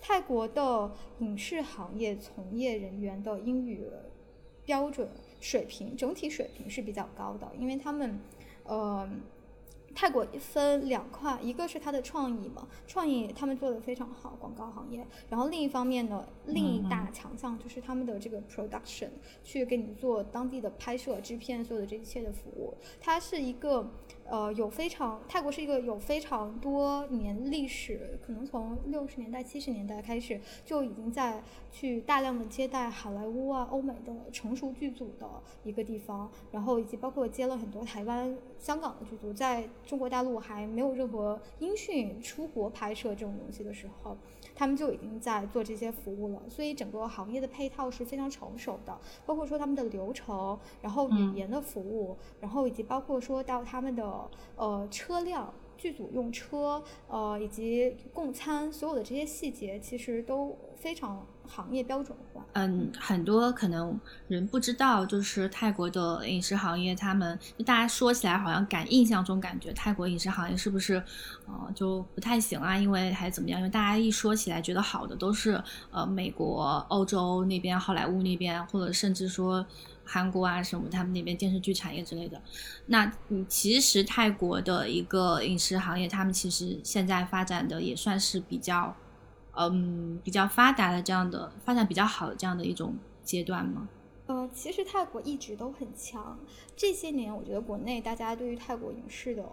[0.00, 3.86] 泰国的影视行业从业人员的英语
[4.64, 5.08] 标准
[5.40, 8.20] 水平整体水平是比较高的，因为他们，
[8.62, 9.10] 呃。
[10.00, 15.06] 泰国分两块，一个是它的创意嘛，创意他们做的非常好，广告行业。
[15.28, 19.10] 然后另一方面呢，另一大强项就是他们的这个 production，
[19.44, 22.74] 去给你做当地的拍摄、制片，所有的这一切的服务。
[22.98, 23.90] 它是一个。
[24.30, 31.42] 呃，有非常泰国是一个有非常多年历史，可能从六十年代、七十年代开始就已经在
[31.72, 35.28] 去大量的接待好莱坞啊、欧美的成熟剧组的
[35.64, 44.16] 一个地方，然后以及包括接了很多台湾、香港的剧组，在中国大陆还没有任何音讯出国拍摄这种东西的时候。
[44.60, 62.42] 他们就已经在做这些服务了，所以整个行业的配套是非常成熟的，包括说他们的流程，然后语言的服务，然后以及包括说到他们的呃车辆、剧组用车，呃以及供餐，所有的这些细节其实都非常行业标准化。
[62.54, 70.94] 嗯，很多可能人不知道，就是泰国的饮食行业，他们大家说起来好像感印象中感觉泰国饮食行业是不是，
[71.46, 72.76] 呃，就不太行啊？
[72.76, 73.60] 因为还怎么样？
[73.60, 79.64] 因为大家一说起来觉得好的都是呃美国、欧洲那边、好莱坞那边，或者甚至说
[80.04, 82.40] 韩国啊什么，他们那边电视剧产业之类的。
[82.86, 88.96] 那嗯，其实泰国的一个饮食行业，他们其实现在发展的也算是比较。
[89.56, 92.94] 嗯，比较发达的这样的发展比较好的这样的一种
[93.24, 93.88] 阶段吗？
[94.26, 96.38] 呃，其实泰国一直都很强。
[96.76, 99.44] 这些年，我觉得国内大家对于泰国影视的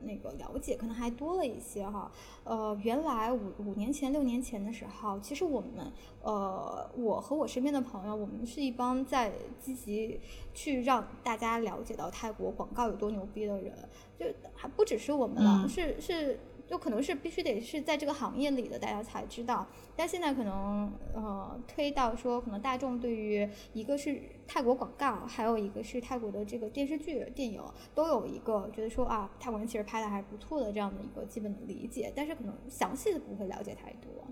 [0.00, 2.10] 那个了解可能还多了一些哈。
[2.42, 5.92] 呃，原来五五年前、六年前的时候，其实我们
[6.22, 10.20] 呃，我和我身边的朋友，我们是一帮在积极
[10.52, 13.72] 去让大家了解到泰国广告有多牛逼的人，
[14.18, 16.40] 就还不只是我们了，是是。
[16.68, 19.66] 就可能是必须得是在这个行业里的，大家才知道。
[19.94, 27.62] 但现在可能呃推到说，可能大众对于一个是泰国广告，还有一个是泰国的这个电视剧、电影，
[27.94, 32.12] 都有一个觉得说啊，泰国人其实拍的还不错的这样的一个基本的理解。
[32.16, 34.26] 但是可能详细的不会了解太多。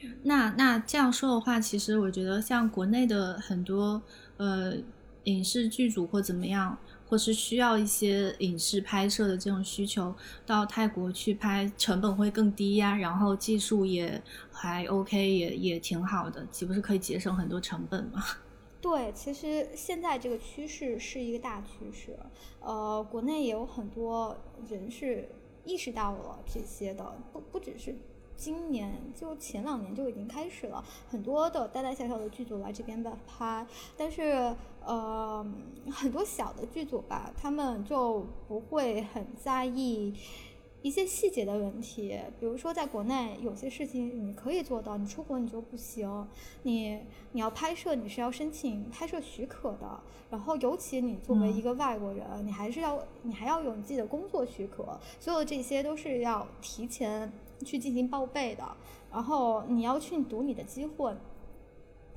[0.22, 4.00] 那那这样说的话，其实我觉得像国内的很多
[4.36, 4.74] 呃
[5.24, 6.78] 影视剧组或怎么样。
[7.08, 10.14] 或是需要一些影视拍摄的这种需求，
[10.44, 14.22] 到泰国去拍，成本会更低呀，然后技术也
[14.52, 18.22] 还 OK，也也挺好的，岂不是可以节省很多成本吗？
[18.80, 22.16] 对，其实现在这个趋势是一个大趋势，
[22.60, 24.36] 呃，国内也有很多
[24.68, 25.28] 人是
[25.64, 27.96] 意识到了这些的，不不只是。
[28.38, 33.66] 今年就前两年就已经开始了，很多的大大小小的剧组来这边拍，
[33.96, 34.54] 但是
[34.84, 35.44] 呃
[35.90, 40.14] 很多小的剧组吧，他们就不会很在意
[40.82, 46.28] 一些细节的问题，比如说在国内有些事情你可以做到，你出国你就不行，
[46.62, 47.00] 你
[47.32, 50.00] 你要拍摄你是要申请拍摄许可的，
[50.30, 57.32] 然后尤其你作为一个外国人，你还是要你还要有你自己的工作许可，所有这些都是要提前。
[57.64, 58.64] 去进行报备的，
[59.10, 61.14] 然后你要去赌你的机会，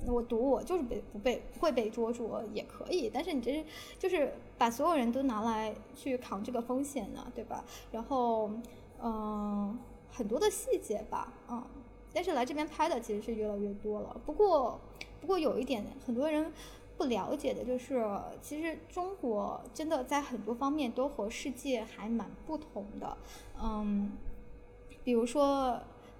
[0.06, 3.64] 我赌我就是被不被会被捉住也可以，但是你这是
[3.98, 7.64] 就是把所有人都拿来去扛这个风险呢，对吧？
[7.90, 8.50] 然后
[9.00, 9.78] 嗯，
[10.10, 11.62] 很多的细节吧，嗯，
[12.12, 14.16] 但是来这边拍的其实是越来越多了。
[14.24, 14.80] 不过
[15.20, 16.52] 不过有一点很多人
[16.96, 18.04] 不了解的就是，
[18.40, 23.16] 其实中国真的在很多方面都和世界还蛮不同的，
[23.62, 24.12] 嗯。
[25.04, 25.78] 比如说，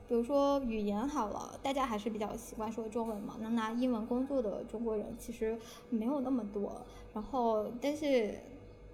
[0.08, 3.36] 比如说语言好了，大家还是比较习惯说中文嘛。
[3.40, 5.56] 能拿英文工作的中国人其实
[5.88, 6.82] 没有那么多。
[7.14, 8.34] 然后，但是，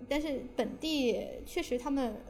[0.09, 2.21] 但是本地确实他们，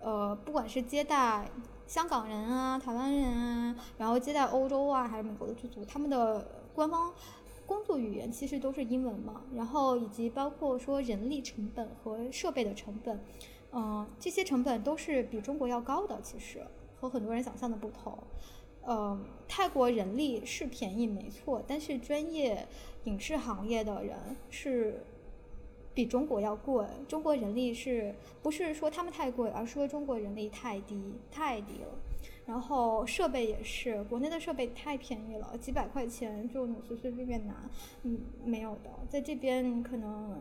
[0.00, 1.48] 呃，不管是接待
[1.86, 7.12] 香港人啊、台湾人啊，然后接待欧洲啊还是美国的剧组，他们的官方
[7.64, 9.42] 工作语言其实都是英文嘛。
[9.54, 13.20] 然后以及包括说人力成本和设备的成本，
[13.72, 16.60] 嗯，这些成本都是比中国要高的，其实。
[16.98, 18.16] 和很多人想象的不同，
[18.82, 22.66] 呃，泰国人力是便宜没错，但是专业
[23.04, 24.16] 影视行业的人
[24.48, 25.02] 是
[25.92, 26.86] 比中国要贵。
[27.06, 31.98] 中国人力是不是说他们太贵，而是说中国人力太低太低了。
[32.46, 37.68] 然后设备也是，国内的设备太便宜了，几百块钱就能随随便便拿，
[38.04, 40.40] 嗯，没有的，在这边可能。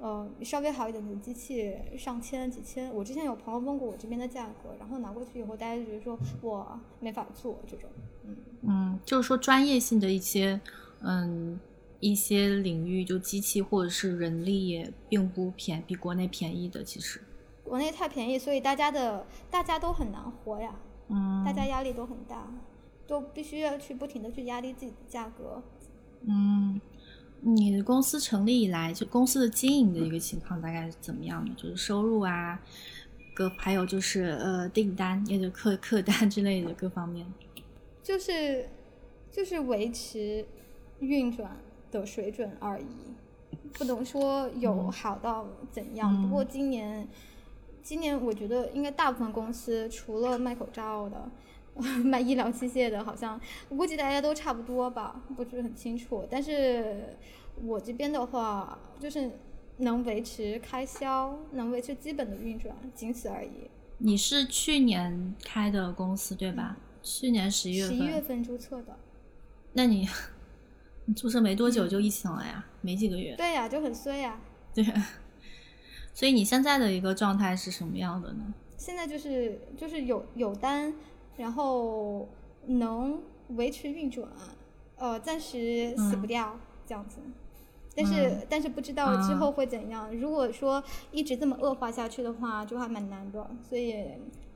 [0.00, 7.88] 呃，稍微好一点的机器上千几千，我之前有朋友问过我这边的价格，然后拿过去以后，大家就觉得说我没法做这种，
[8.24, 8.36] 嗯。
[8.62, 10.60] 嗯，就是说专业性的一些，
[11.00, 11.58] 嗯，
[12.00, 17.20] 一些领域就机器或者是人力也并不便比国内便宜的，其实。
[17.62, 20.74] 国内太便宜，所以大家的大家都很难活呀，
[21.08, 22.46] 嗯，大家压力都很大，
[23.06, 25.62] 都必须要去不停的去压低自己的价格，
[26.26, 26.80] 嗯。
[27.46, 31.54] 你的公司成立以来，就公司的经营的一个情况大概是怎么样的？
[31.54, 32.58] 就是收入啊，
[33.34, 37.26] 各还有就是呃订单，也就客客单之类的各方面。
[38.02, 38.66] 就是
[39.30, 40.44] 就是维持
[41.00, 41.54] 运转
[41.90, 42.86] 的水准而已，
[43.74, 46.22] 不能说有好到怎样。
[46.22, 47.06] 不过今年
[47.82, 51.30] 今年我觉得应该大部分公司除了卖口罩的。
[52.04, 56.24] 卖医疗器械的，好像我估计大家都差不多吧，不是很清楚。
[56.30, 57.16] 但是
[57.62, 59.30] 我这边的话，就是
[59.78, 63.68] 能维持开销，能维持基本的运转，仅此而已。
[63.98, 66.76] 你是去年开的公司对吧？
[67.02, 67.96] 去年十一月份。
[67.96, 68.96] 十一月份注册的。
[69.72, 70.08] 那你
[71.06, 72.64] 你注册没多久就疫情了呀？
[72.82, 73.34] 没几个月。
[73.36, 74.40] 对呀，就很衰呀。
[74.72, 74.84] 对。
[76.14, 78.54] 所以你现在的一个状态是什么样的呢？
[78.76, 80.94] 现在就是就是有有单。
[81.36, 82.28] 然后
[82.66, 83.20] 能
[83.56, 84.28] 维持运转，
[84.96, 87.18] 呃，暂时死不掉这样子。
[87.96, 90.12] 但是嗯但是不知道之后会怎样。
[90.16, 90.82] 如果说
[91.12, 93.94] 一直这么恶化下去的话，就还蛮难的，所以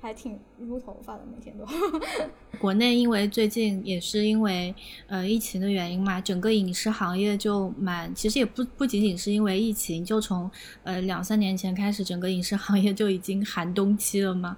[0.00, 1.66] 还挺撸头发的，每天都。
[2.60, 4.74] 国内因为最近也是因为
[5.06, 10.50] 呃疫情的原因嘛，整个影视行业就蛮，其实也不不仅仅是因为疫情，就从
[10.84, 14.56] 呃两三年前开始，整个影视行业就已经寒冬期了嘛。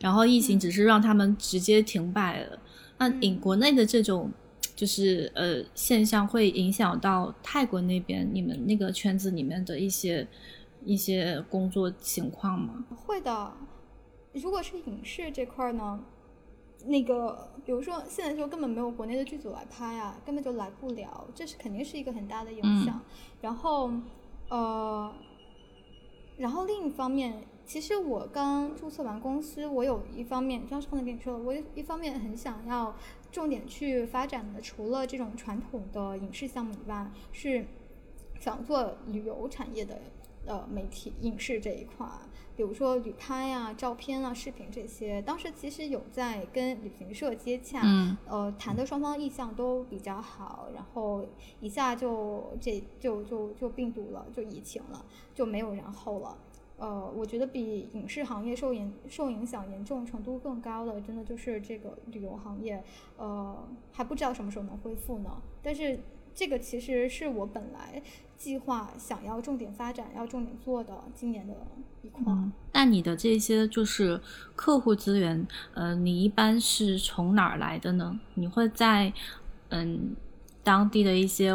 [0.00, 2.58] 然后疫情只是让他们直接停摆了。
[2.98, 4.30] 那影嗯国内的这种
[4.74, 10.26] 就是呃现象会影响到泰国那边你们那个圈子里面的一些
[10.84, 12.84] 一些工作情况吗？
[12.96, 13.52] 会的，
[14.32, 16.04] 如果是影视这块呢，
[16.86, 23.00] 那个比如说现在就根本没有国内的剧组来拍啊，根本就来不了，这是肯定是一个很大的影响。
[23.40, 23.90] 然后
[24.48, 25.12] 呃，
[26.38, 32.94] 然后另一方面，其实我刚注册完公司，我有一方面，刚刚才跟你说了，我有一方面很想要
[33.30, 37.64] 重点去发展的，除了这种传统的影视项目以外，是
[38.40, 40.00] 想做旅游产业的
[40.46, 42.18] 呃媒体影视这一块儿，
[42.56, 45.20] 比如说旅拍啊、照片啊、视频这些。
[45.22, 51.24] 当时其实有在跟旅行社接洽，嗯呃，谈的双方意向都比较好，然后
[51.60, 55.04] 一下就这就就就病毒了，就疫情了，
[55.34, 56.36] 就没有然后了。
[56.78, 62.82] 呃，我觉得比影视行业受影受影响严重程度更高的，真的就是这个旅游行业，
[63.16, 63.56] 呃，
[63.92, 65.40] 还不知道什么时候能恢复呢。
[65.62, 66.00] 但是
[66.34, 68.02] 这个其实是我本来
[68.36, 71.54] 计划想要重点发展、要重点做的今年的
[72.02, 72.22] 一块。
[72.26, 74.20] 嗯，那你的这些就是
[74.56, 78.18] 客户资源，呃，你一般是从哪儿来的呢？
[78.34, 79.12] 你会在
[79.68, 80.16] 嗯
[80.62, 81.50] 当地的一些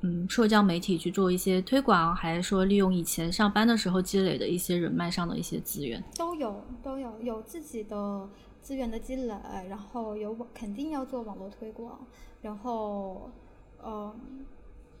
[0.00, 6.02] 嗯社交媒体去做一些推广，还是说利用以前上班的时候积累的一些人脉上的一些资源？
[6.16, 8.28] 都有都有有自己的
[8.60, 9.34] 资源的积累，
[9.68, 12.06] 然后有肯定要做网络推广，
[12.42, 13.30] 然后
[13.84, 14.14] 呃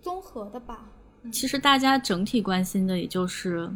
[0.00, 0.84] 综合的吧。
[1.32, 3.70] 其实大家整体关心的也就是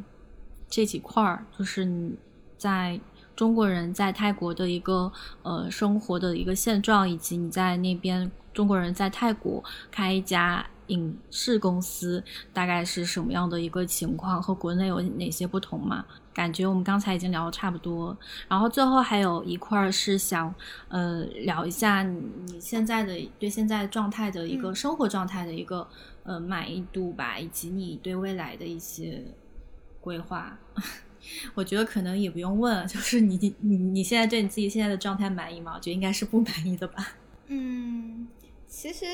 [0.69, 2.15] 这几块儿，就是你
[2.59, 3.01] 在
[3.35, 5.11] 中国人在泰国的一个
[5.43, 12.23] 呃生活的一个现状，以及你在那边中国人在泰国开一家影视公司
[12.53, 16.05] 大概是什么样的一个情况，和国内有哪些不同嘛？
[16.39, 18.17] 感觉我们刚才已经聊的差不多，
[18.47, 20.55] 然后最后还有一块是想
[20.87, 25.89] 呃聊一下你你现在的对现在状态的一个嗯生活状态的一个、
[26.23, 29.21] 呃满意度吧，以及你对未来的一些
[30.01, 30.57] 规划。
[31.57, 35.73] 我觉得可能也不用问，就是你你你你现在对你自己现在的状态满意吗？
[35.75, 37.17] 我觉得应该是不满意的吧。
[37.51, 38.29] 嗯，
[38.69, 39.07] 其实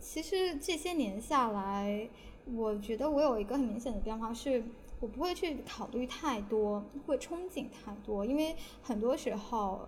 [0.00, 2.08] 其实这些年下来，
[2.46, 4.62] 我觉得我有一个很明显的变化是。
[5.04, 9.86] 我不会去考虑太多，会憧憬太多，因为很多时候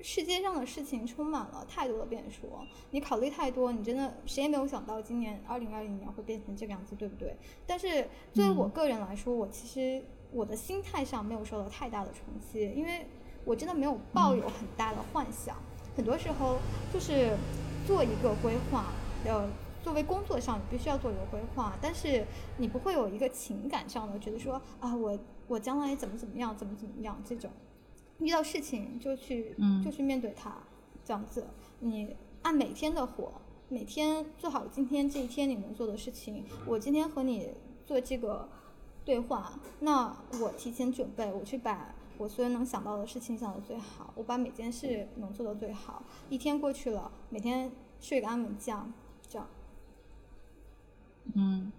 [0.00, 2.48] 世界上的事情充满了太多的变数，
[2.90, 7.36] 你考虑太多，你真的谁也没有想到今年二零二零年会变成这个样子，对不对？
[7.66, 10.02] 但是作为我嗯个人来说，我其实
[10.32, 13.04] 我的心态上没有受到太大的冲击，因为
[13.44, 15.54] 我真的没有抱有很大的幻想，
[15.94, 16.56] 很多时候
[16.90, 17.36] 就是
[17.86, 18.86] 做一个规划，
[19.26, 19.46] 呃。
[19.82, 22.24] 作为工作上，你必须要做一个规划，但是
[22.58, 27.50] 你不会有一个情感上的觉得说啊，我我将来怎么怎么样，怎么怎么样这种。
[28.18, 30.56] 遇到事情就去，嗯就去面对它，
[31.04, 31.46] 这样子。
[31.80, 33.32] 你按每天的活，
[33.68, 36.44] 每天做好今天这一天你能做的事情。
[36.66, 37.54] 我今天和你
[37.86, 38.48] 做这个
[39.04, 46.02] 对话，那我提前准备，我去把我所有能想到的事情想的最好，我把每件事能做到最好。
[46.28, 48.84] 一天过去了，每天睡个安稳觉。
[51.34, 51.72] 嗯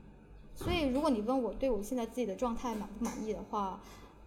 [0.56, 3.80] 所以，如果你问我对我现在自己的状态满不满意的话，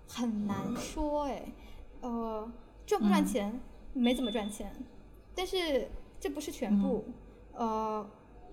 [0.09, 1.53] 很难说哎。
[2.01, 2.51] 呃，
[2.85, 3.61] 赚不赚嗯钱？
[3.93, 4.75] 没怎么赚钱，
[5.35, 5.89] 但是
[6.19, 7.05] 这不是全部。
[7.53, 8.05] 呃，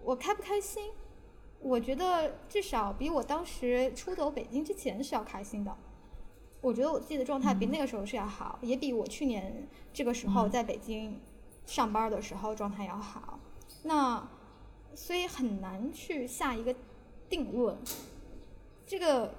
[0.03, 0.91] 我开不开心？
[1.61, 5.75] 我觉得至少比我当时出走北京之前是要开心的。
[6.61, 11.19] 我觉得我自己的状态比那个时候是要好，也比我去年这个时候在北京
[11.65, 13.39] 上班的时候状态要好。
[13.83, 14.29] 那
[14.93, 16.75] 所以很难去下一个
[17.29, 17.77] 定论。
[18.85, 19.33] 这个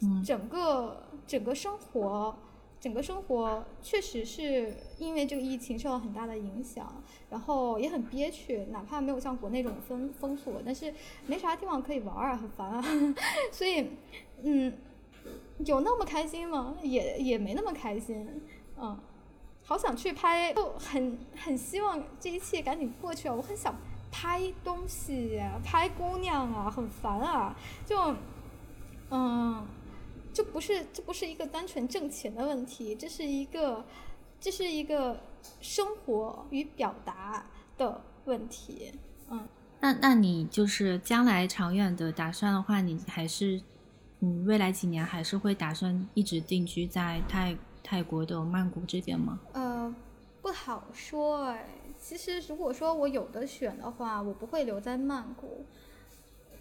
[0.00, 2.36] 嗯整个整个生活，
[2.80, 10.92] 整个生活确实是因为这个疫情受到很大的影响，然后也很憋屈，哪怕没有像国内这种封封锁，但是
[11.26, 12.84] 没啥地方可以玩儿啊，很烦啊。
[13.50, 13.90] 所以，
[14.42, 14.72] 嗯，
[15.58, 16.76] 有那么开心吗？
[16.82, 18.42] 也也没那么开心，
[18.78, 18.98] 嗯。
[19.66, 23.34] 好想去拍，就很很希望这一切赶紧过去啊！
[23.34, 23.74] 我很想
[24.16, 27.52] 拍东西、拍姑娘啊，很烦啊，
[27.84, 28.14] 就，
[29.10, 29.66] 嗯，
[30.32, 33.84] 这不是这不是一个单纯挣钱的问题，这是一个
[34.38, 35.18] 这是一个
[35.60, 37.44] 生活与表达
[37.76, 38.92] 的问题。
[39.30, 39.48] 嗯，
[39.80, 43.60] 那那你就是将来长远的打算的话，你还是
[44.20, 49.40] 嗯未来几年还是会打算一直定居在泰泰国的曼谷这边吗？
[49.54, 49.92] 呃，
[50.44, 51.66] 不好说哎。
[51.98, 55.64] 其实如果说我有的选的话，我不会留在曼谷。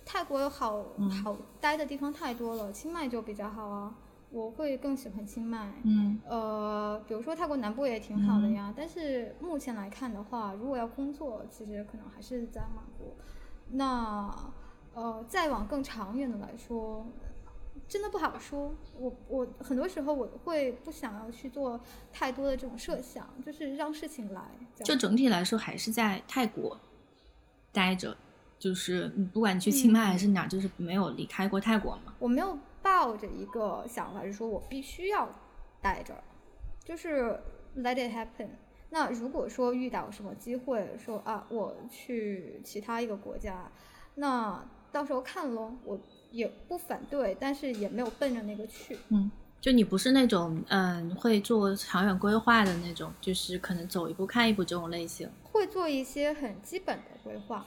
[0.05, 0.85] 泰国有好
[1.21, 3.93] 好待的地方太多了，清迈就比较好啊。
[4.31, 5.73] 我会更喜欢清迈。
[5.83, 8.73] 嗯，呃，比如说泰国南部也挺好的呀。
[8.75, 13.17] 但是目前来看的话，如果要工作，其实可能还是在曼谷。
[13.71, 14.33] 那
[14.93, 17.05] 呃，再往更长远的来说，
[17.93, 18.73] 真的不好说。
[18.97, 21.79] 我我很多时候我会不想要去做
[22.11, 24.41] 太多的这种设想，就是让事情来。
[24.83, 26.79] 就整体来说，还是在泰国
[27.71, 28.17] 待着。
[28.57, 32.15] 就是你不管去清迈还是哪，就是没有离开过泰国嘛。
[32.17, 35.29] 我没有抱着一个想法，是说我必须要
[35.81, 36.15] 待着，
[36.83, 37.39] 就是
[37.77, 38.47] let it happen。
[38.89, 43.69] 那如果说遇到什么机会，说啊我去其他一个国家，
[44.15, 45.99] 那到时候看咯，我
[46.33, 48.97] 也不反对，但是也没有奔着那个去。
[49.09, 49.31] 嗯，
[49.61, 55.29] 就你不是那种嗯会做长远规划的那种，就是可能走一步看一步这种类型。
[55.43, 57.65] 会做一些很基本的规划。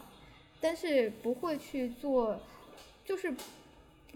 [0.61, 2.41] 但是不会去做，
[3.05, 3.33] 就是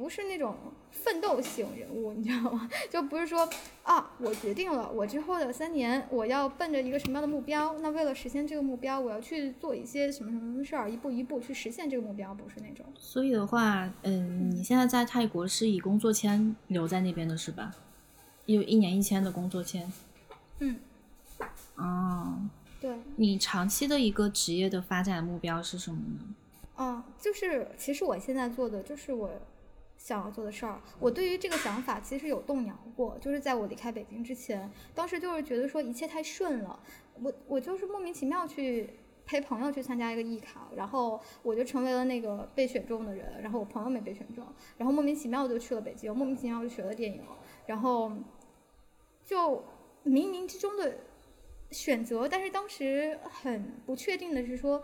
[0.00, 0.56] 不是那种
[0.90, 2.66] 奋斗型人物，你知道吗？
[2.88, 3.46] 就不是说
[3.82, 12.86] 啊，我决定了，我之后的三年我要奔着一个什么样的目标，那为了实现这个目标，我要去做一些什么什么事儿，一步一步去实现这个目标，不是那种。
[12.98, 17.74] 所以的话，嗯，你现在在泰国是以工作签留在那边的是吧？
[18.46, 19.92] 有一年一签的工作签。
[20.60, 20.76] 嗯。
[21.76, 22.48] 哦。
[22.80, 26.34] 对你长期的一个职业的发展目标是什么呢？
[26.76, 29.30] 哦，就是其实我现在做的就是我
[30.00, 30.80] 想要做的事儿。
[30.98, 36.80] 我对于这个想法其实有动摇过，就是在我离开北京之前，当时就是觉得说一切太顺了，
[37.22, 38.88] 我我就是莫名其妙去
[39.26, 44.42] 陪朋友去参加一个艺考，然后我就成为了那个被选中的人，然后我朋友没被选中，
[44.78, 47.22] 然后莫名其妙就去了北京，莫名其妙就学了电影，
[47.66, 48.10] 然后
[49.24, 49.58] 就
[50.04, 50.96] 冥冥之中的。
[51.72, 54.82] 选择，但是当时很不确定的是说，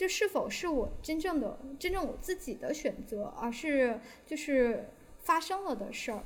[0.00, 6.22] 这是否是我真正的、真正我自己的选择，而是就是发生了的事儿。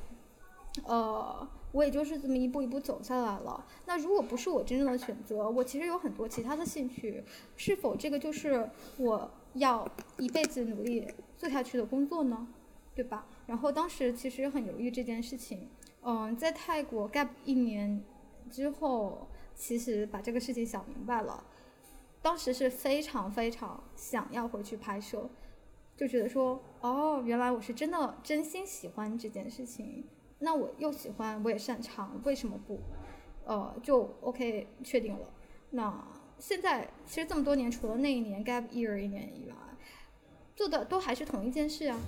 [0.85, 3.65] 呃，我也就是这么一步一步走下来了。
[3.85, 7.21] 那如果不是我真正的选择，我其实有很多其他的兴趣，
[7.57, 9.85] 是否这个就是我要
[10.19, 12.47] 一辈子努力做下去的工作呢？
[12.95, 13.27] 对吧？
[13.45, 15.67] 然后当时其实很犹豫这件事情。
[16.01, 18.01] 嗯，在泰国 gap 一年
[18.49, 19.27] 之后。
[19.57, 21.41] 其实把这个事情想明白了，
[22.25, 25.29] 当时是非常非常想要回去拍摄，
[25.95, 30.03] 就觉得说，哦，原来我是真的真心喜欢这件事情，
[30.39, 32.79] 那我又喜欢，我也擅长，为什么不？
[33.45, 35.27] 呃，就 OK 确定了。
[35.69, 36.03] 那
[36.39, 39.55] 现在其实这么多年，除了那一年 gap year 一年以外，
[40.55, 41.99] 做的都还是同一件事啊。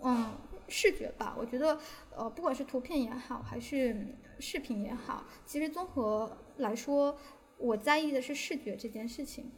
[0.00, 0.30] 嗯，
[0.68, 1.78] 视觉吧，我觉得，
[2.16, 4.06] 呃，不管是图片也好，还是。
[4.40, 7.16] 视频也好，其实综合来说，
[7.62, 9.48] 我在意的是视觉这件事情。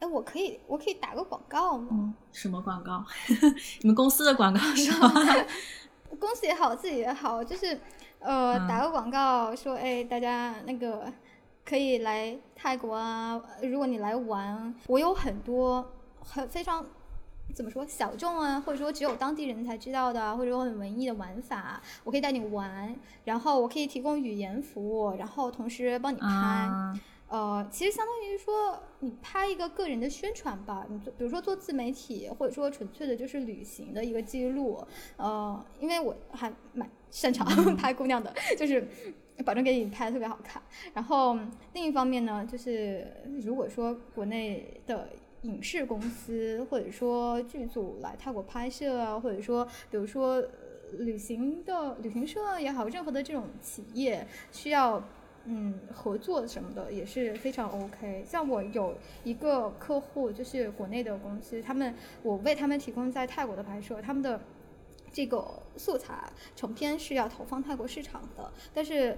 [0.00, 2.12] 哎，我可以，我可以打个广告吗？
[2.32, 3.04] 什么广告？
[3.82, 5.12] 你们公司的广告是吗？
[6.18, 7.78] 公司也好，自己也好，就是
[8.18, 11.10] 呃，打个广告说，哎，大家那个。
[11.70, 13.40] 可以来泰国啊！
[13.62, 15.88] 如果你来玩，我有很多
[16.18, 16.84] 很非常
[17.54, 22.92] 怎么说小众啊，或者说只有当地人才知道的，或者说很文艺的玩法，我可以带你玩。
[23.24, 26.68] 然后我可以提供语言服务，然后同时帮你拍。
[27.28, 34.84] 呃，其实相当于说你拍一个个人的宣传吧，你比如说做自媒体，或者说纯粹的就是旅行的一个记录。
[35.16, 37.46] 呃，因为我还蛮擅长
[37.78, 38.88] 拍姑娘的，就是。
[39.42, 40.62] 保证给你拍的特别好看。
[40.94, 41.38] 然后
[41.72, 43.06] 另一方面呢，就是
[43.42, 45.08] 如果说国内的
[45.42, 50.42] 影视公司或者说剧组来泰国拍摄啊，或者说比如说
[50.98, 55.02] 旅行的旅行社也好，任何的这种企业需要
[55.44, 58.24] 嗯合作什么的也是非常 OK。
[58.26, 58.94] 像我有
[59.24, 64.40] 一个客户就是国内的公司，他们我为他们提供在泰国的拍摄，他们的。
[65.12, 65.44] 这个
[65.76, 69.16] 素材成片是要投放泰国市场的，但是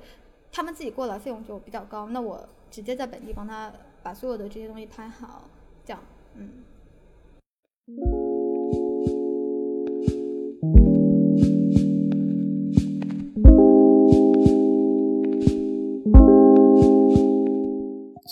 [0.50, 5.42] 他们自己过来费用就比较高，那我直接在本地帮他把所有的这些东西拍好，
[5.84, 6.02] 这样，
[6.34, 6.48] 嗯。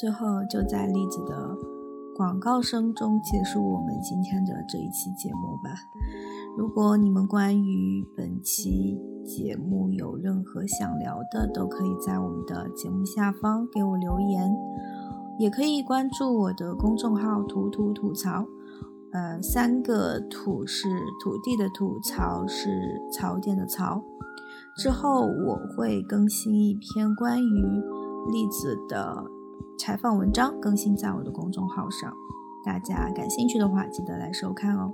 [0.01, 1.55] 最后就在栗子的
[2.17, 5.71] 广告声中结束我们今天的这一期节目吧。
[6.57, 14.51] 如果你们关于本期节目有任何想聊的，都可以在我们的节目下方给我留言，
[15.39, 18.45] 也可以关注我的公众号“土土吐槽”。
[19.13, 20.89] 呃，三个土是
[21.23, 24.03] 土地的土，槽是槽点的槽。
[24.77, 27.63] 之后我会更新一篇关于
[28.31, 29.25] 栗子的
[29.79, 32.13] 采访文章，更新在我的公众号上。
[32.65, 34.93] 大家感兴趣的话，记得来收看哦。